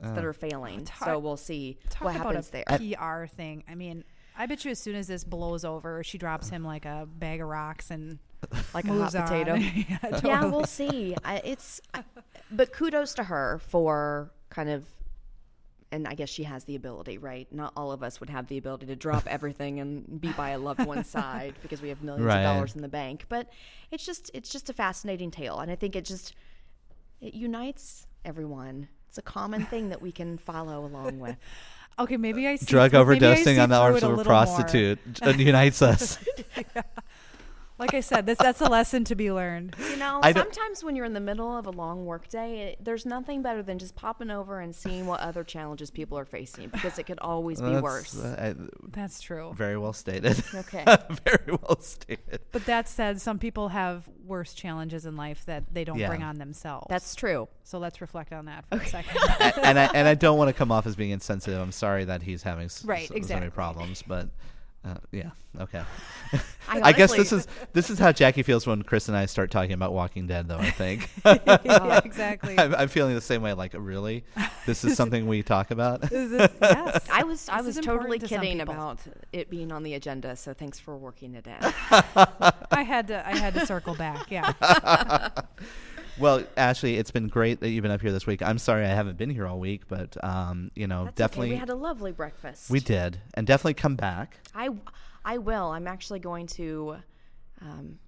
that 0.01 0.23
are 0.23 0.31
failing. 0.31 0.85
Talk- 0.85 1.07
so 1.09 1.19
we'll 1.19 1.35
see 1.35 1.77
Talk 1.89 2.03
what 2.05 2.15
about 2.15 2.27
happens 2.35 2.49
a 2.53 2.63
there. 2.77 2.95
PR 2.97 3.25
thing. 3.27 3.65
I 3.67 3.75
mean, 3.75 4.05
I 4.37 4.45
bet 4.45 4.63
you 4.63 4.71
as 4.71 4.79
soon 4.79 4.95
as 4.95 5.07
this 5.07 5.25
blows 5.25 5.65
over, 5.65 6.01
she 6.05 6.17
drops 6.17 6.47
him 6.49 6.63
like 6.63 6.85
a 6.85 7.05
bag 7.05 7.41
of 7.41 7.49
rocks 7.49 7.91
and 7.91 8.17
like 8.73 8.85
a 8.85 8.93
hot 8.93 9.11
potato. 9.11 9.55
yeah, 9.89 9.97
yeah, 10.23 10.45
we'll 10.45 10.63
see. 10.63 11.15
I, 11.25 11.41
it's, 11.43 11.81
I, 11.93 12.03
but 12.49 12.71
kudos 12.71 13.13
to 13.15 13.25
her 13.25 13.59
for 13.67 14.31
kind 14.49 14.69
of, 14.69 14.85
and 15.91 16.07
I 16.07 16.13
guess 16.13 16.29
she 16.29 16.43
has 16.43 16.65
the 16.65 16.75
ability, 16.75 17.17
right? 17.17 17.47
Not 17.51 17.73
all 17.75 17.91
of 17.91 18.03
us 18.03 18.19
would 18.19 18.29
have 18.29 18.47
the 18.47 18.57
ability 18.57 18.85
to 18.87 18.95
drop 18.95 19.23
everything 19.27 19.79
and 19.79 20.21
be 20.21 20.31
by 20.33 20.51
a 20.51 20.59
loved 20.59 20.85
one's 20.85 21.09
side 21.19 21.55
because 21.61 21.81
we 21.81 21.89
have 21.89 22.03
millions 22.03 22.25
Right. 22.25 22.41
of 22.41 22.55
dollars 22.55 22.75
in 22.75 22.81
the 22.81 22.87
bank. 22.87 23.25
But 23.29 23.49
it's 23.91 24.05
just, 24.05 24.29
it's 24.33 24.49
just 24.49 24.69
a 24.69 24.73
fascinating 24.73 25.31
tale, 25.31 25.59
and 25.59 25.71
I 25.71 25.75
think 25.75 25.95
it 25.95 26.05
just, 26.05 26.35
it 27.21 27.33
unites 27.33 28.05
everyone. 28.23 28.87
It's 29.07 29.17
a 29.17 29.23
common 29.23 29.65
thing 29.65 29.89
that 29.89 30.01
we 30.01 30.11
can 30.11 30.37
follow 30.37 30.85
along 30.85 31.19
with. 31.19 31.35
Okay, 31.97 32.15
maybe 32.15 32.47
I 32.47 32.55
see 32.55 32.65
Drug 32.65 32.91
through- 32.91 33.05
maybe 33.07 33.25
I 33.27 33.35
see 33.35 33.43
overdosing 33.43 33.61
on 33.61 33.67
the 33.67 33.75
arms 33.75 34.03
of 34.03 34.17
a 34.17 34.23
prostitute 34.23 34.99
unites 35.37 35.81
us. 35.81 36.17
Like 37.79 37.93
I 37.93 38.01
said, 38.01 38.25
this 38.25 38.37
that's 38.37 38.59
a 38.61 38.65
lesson 38.69 39.05
to 39.05 39.15
be 39.15 39.31
learned. 39.31 39.75
You 39.79 39.95
know, 39.97 40.19
I 40.21 40.33
sometimes 40.33 40.83
when 40.83 40.95
you're 40.97 41.05
in 41.05 41.13
the 41.13 41.19
middle 41.21 41.57
of 41.57 41.65
a 41.65 41.69
long 41.71 42.05
workday, 42.05 42.71
it, 42.73 42.83
there's 42.83 43.05
nothing 43.05 43.41
better 43.41 43.63
than 43.63 43.79
just 43.79 43.95
popping 43.95 44.29
over 44.29 44.59
and 44.59 44.75
seeing 44.75 45.05
what 45.07 45.21
other 45.21 45.43
challenges 45.45 45.89
people 45.89 46.17
are 46.17 46.25
facing 46.25 46.67
because 46.69 46.99
it 46.99 47.03
could 47.05 47.19
always 47.19 47.61
be 47.61 47.69
That's, 47.69 47.81
worse. 47.81 48.19
uh, 48.19 48.53
That's 48.91 49.21
true. 49.21 49.53
very 49.55 49.77
well 49.77 49.93
stated. 49.93 50.43
Okay. 50.53 50.83
very 51.25 51.57
well 51.63 51.79
stated. 51.79 52.41
But 52.51 52.65
that 52.65 52.89
said, 52.89 53.21
some 53.21 53.39
people 53.39 53.69
have 53.69 54.09
worse 54.25 54.53
challenges 54.53 55.05
in 55.05 55.15
life 55.15 55.45
that 55.45 55.73
they 55.73 55.83
don't 55.85 55.97
Yeah. 55.97 56.09
bring 56.09 56.21
on 56.23 56.37
themselves. 56.37 56.87
That's 56.89 57.15
true. 57.15 57.47
so 57.63 57.79
let's 57.79 58.01
reflect 58.01 58.33
on 58.33 58.45
that 58.45 58.65
for 58.69 58.77
a 58.77 58.85
second. 58.85 59.17
A- 59.39 59.65
and 59.65 59.79
I 59.79 59.85
and 59.95 60.07
I 60.07 60.13
don't 60.25 60.37
want 60.37 60.49
to 60.49 60.53
come 60.53 60.71
off 60.71 60.85
as 60.85 60.95
being 60.95 61.11
insensitive. 61.11 61.59
I'm 61.61 61.71
sorry 61.71 62.03
that 62.05 62.21
he's 62.23 62.43
having 62.43 62.65
s- 62.65 62.83
Right, 62.83 63.03
s- 63.03 63.07
so 63.07 63.13
many 63.13 63.17
exactly. 63.19 63.49
problems, 63.51 64.03
but 64.05 64.27
uh, 64.85 64.95
yeah, 65.11 65.31
okay. 65.59 65.83
I, 66.33 66.39
I 66.81 66.91
guess 66.93 67.13
this 67.13 67.33
is 67.33 67.47
this 67.73 67.89
is 67.89 67.99
how 67.99 68.11
Jackie 68.13 68.43
feels 68.43 68.65
when 68.65 68.81
Chris 68.83 69.09
and 69.09 69.17
I 69.17 69.25
start 69.25 69.51
talking 69.51 69.73
about 69.73 69.93
Walking 69.93 70.25
Dead, 70.25 70.47
though. 70.47 70.57
I 70.57 70.71
think 70.71 71.09
yeah, 71.25 72.01
exactly. 72.05 72.57
I'm, 72.57 72.73
I'm 72.73 72.87
feeling 72.87 73.13
the 73.13 73.21
same 73.21 73.41
way. 73.41 73.53
Like, 73.53 73.73
really, 73.77 74.23
this 74.65 74.85
is 74.85 74.95
something 74.95 75.27
we 75.27 75.43
talk 75.43 75.71
about. 75.71 76.01
This- 76.01 76.49
yes. 76.61 77.07
I 77.11 77.23
was 77.23 77.49
I 77.49 77.61
was 77.61 77.77
totally 77.77 78.19
to 78.19 78.27
kidding 78.27 78.61
about 78.61 78.99
it 79.33 79.49
being 79.49 79.71
on 79.71 79.83
the 79.83 79.95
agenda. 79.95 80.35
So 80.35 80.53
thanks 80.53 80.79
for 80.79 80.95
working 80.95 81.35
it 81.35 81.45
in. 81.45 81.57
I 82.71 82.83
had 82.83 83.07
to. 83.07 83.27
I 83.27 83.35
had 83.35 83.53
to 83.55 83.65
circle 83.65 83.95
back. 83.95 84.31
Yeah. 84.31 84.53
Well, 86.19 86.43
Ashley, 86.57 86.97
it's 86.97 87.11
been 87.11 87.27
great 87.27 87.61
that 87.61 87.69
you've 87.69 87.81
been 87.81 87.91
up 87.91 88.01
here 88.01 88.11
this 88.11 88.27
week. 88.27 88.41
I'm 88.41 88.57
sorry 88.57 88.85
I 88.85 88.89
haven't 88.89 89.17
been 89.17 89.29
here 89.29 89.47
all 89.47 89.59
week, 89.59 89.87
but 89.87 90.21
um, 90.23 90.71
you 90.75 90.87
know, 90.87 91.05
That's 91.05 91.15
definitely 91.15 91.47
okay. 91.47 91.55
We 91.55 91.59
had 91.59 91.69
a 91.69 91.75
lovely 91.75 92.11
breakfast. 92.11 92.69
we 92.69 92.79
did, 92.79 93.19
and 93.33 93.47
definitely 93.47 93.75
come 93.75 93.95
back. 93.95 94.37
I 94.53 94.69
I 95.23 95.37
will. 95.37 95.67
I'm 95.67 95.87
actually 95.87 96.19
going 96.19 96.47
to 96.47 96.97
um, 97.61 97.99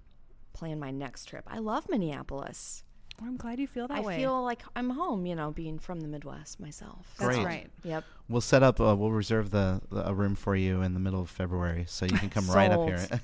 plan 0.52 0.78
my 0.78 0.90
next 0.90 1.26
trip. 1.26 1.44
I 1.46 1.58
love 1.58 1.88
Minneapolis. 1.88 2.84
I'm 3.20 3.36
glad 3.36 3.60
you 3.60 3.66
feel 3.66 3.86
that 3.88 3.98
I 3.98 4.00
way. 4.00 4.16
feel 4.18 4.42
like 4.42 4.62
I'm 4.74 4.90
home. 4.90 5.26
You 5.26 5.34
know, 5.34 5.50
being 5.50 5.78
from 5.78 6.00
the 6.00 6.08
Midwest 6.08 6.60
myself. 6.60 7.06
That's 7.18 7.38
right. 7.38 7.68
Yep. 7.84 8.04
We'll 8.28 8.40
set 8.40 8.62
up. 8.62 8.80
Uh, 8.80 8.94
we'll 8.96 9.10
reserve 9.12 9.50
the, 9.50 9.80
the 9.90 10.08
a 10.08 10.14
room 10.14 10.34
for 10.34 10.56
you 10.56 10.82
in 10.82 10.94
the 10.94 11.00
middle 11.00 11.20
of 11.20 11.30
February, 11.30 11.84
so 11.86 12.06
you 12.06 12.16
can 12.16 12.30
come 12.30 12.50
right 12.50 12.70
up 12.70 12.86
here. 12.86 13.06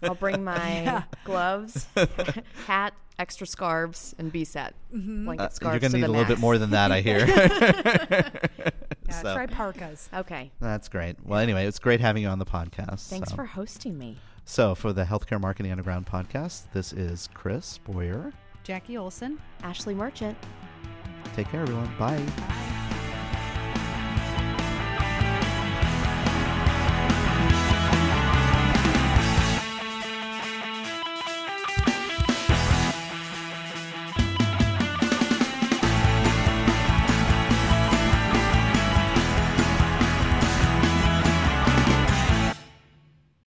Sold. 0.00 0.10
I'll 0.10 0.14
bring 0.14 0.44
my 0.52 0.82
Yeah. 0.82 1.02
gloves, 1.24 1.86
hat, 2.66 2.94
extra 3.18 3.46
scarves, 3.46 4.14
and 4.18 4.32
be 4.32 4.44
set. 4.44 4.74
Mm-hmm. 4.94 5.24
Blanket 5.26 5.44
Uh, 5.44 5.48
scarves. 5.50 5.72
you're 5.74 5.80
gonna 5.80 5.94
need 5.98 6.02
the 6.04 6.08
a 6.08 6.12
little 6.12 6.24
bit 6.26 6.38
more 6.38 6.58
than 6.58 6.70
that, 6.70 6.90
I 6.92 7.00
hear. 7.00 7.26
Yeah, 9.08 9.20
So, 9.22 9.34
try 9.34 9.46
parkas. 9.46 10.08
Okay. 10.14 10.52
that's 10.60 10.88
great. 10.88 11.16
Well, 11.24 11.38
anyway, 11.40 11.66
it's 11.66 11.78
great 11.78 12.00
having 12.00 12.22
you 12.22 12.28
on 12.28 12.38
the 12.38 12.46
podcast. 12.46 13.08
Thanks 13.08 13.30
so. 13.30 13.36
for 13.36 13.44
hosting 13.44 13.98
me. 13.98 14.16
So, 14.46 14.74
for 14.74 14.92
the 14.94 15.04
Healthcare 15.04 15.40
Marketing 15.40 15.70
Underground 15.70 16.06
podcast, 16.06 16.62
this 16.72 16.92
is 16.94 17.28
Chris 17.34 17.78
Boyer. 17.78 18.32
Jackie 18.62 18.96
Olson. 18.96 19.38
Ashley 19.62 19.94
Merchant. 19.94 20.38
Take 21.34 21.48
care, 21.48 21.60
everyone. 21.62 21.92
Bye. 21.98 22.22
Bye. 22.38 22.78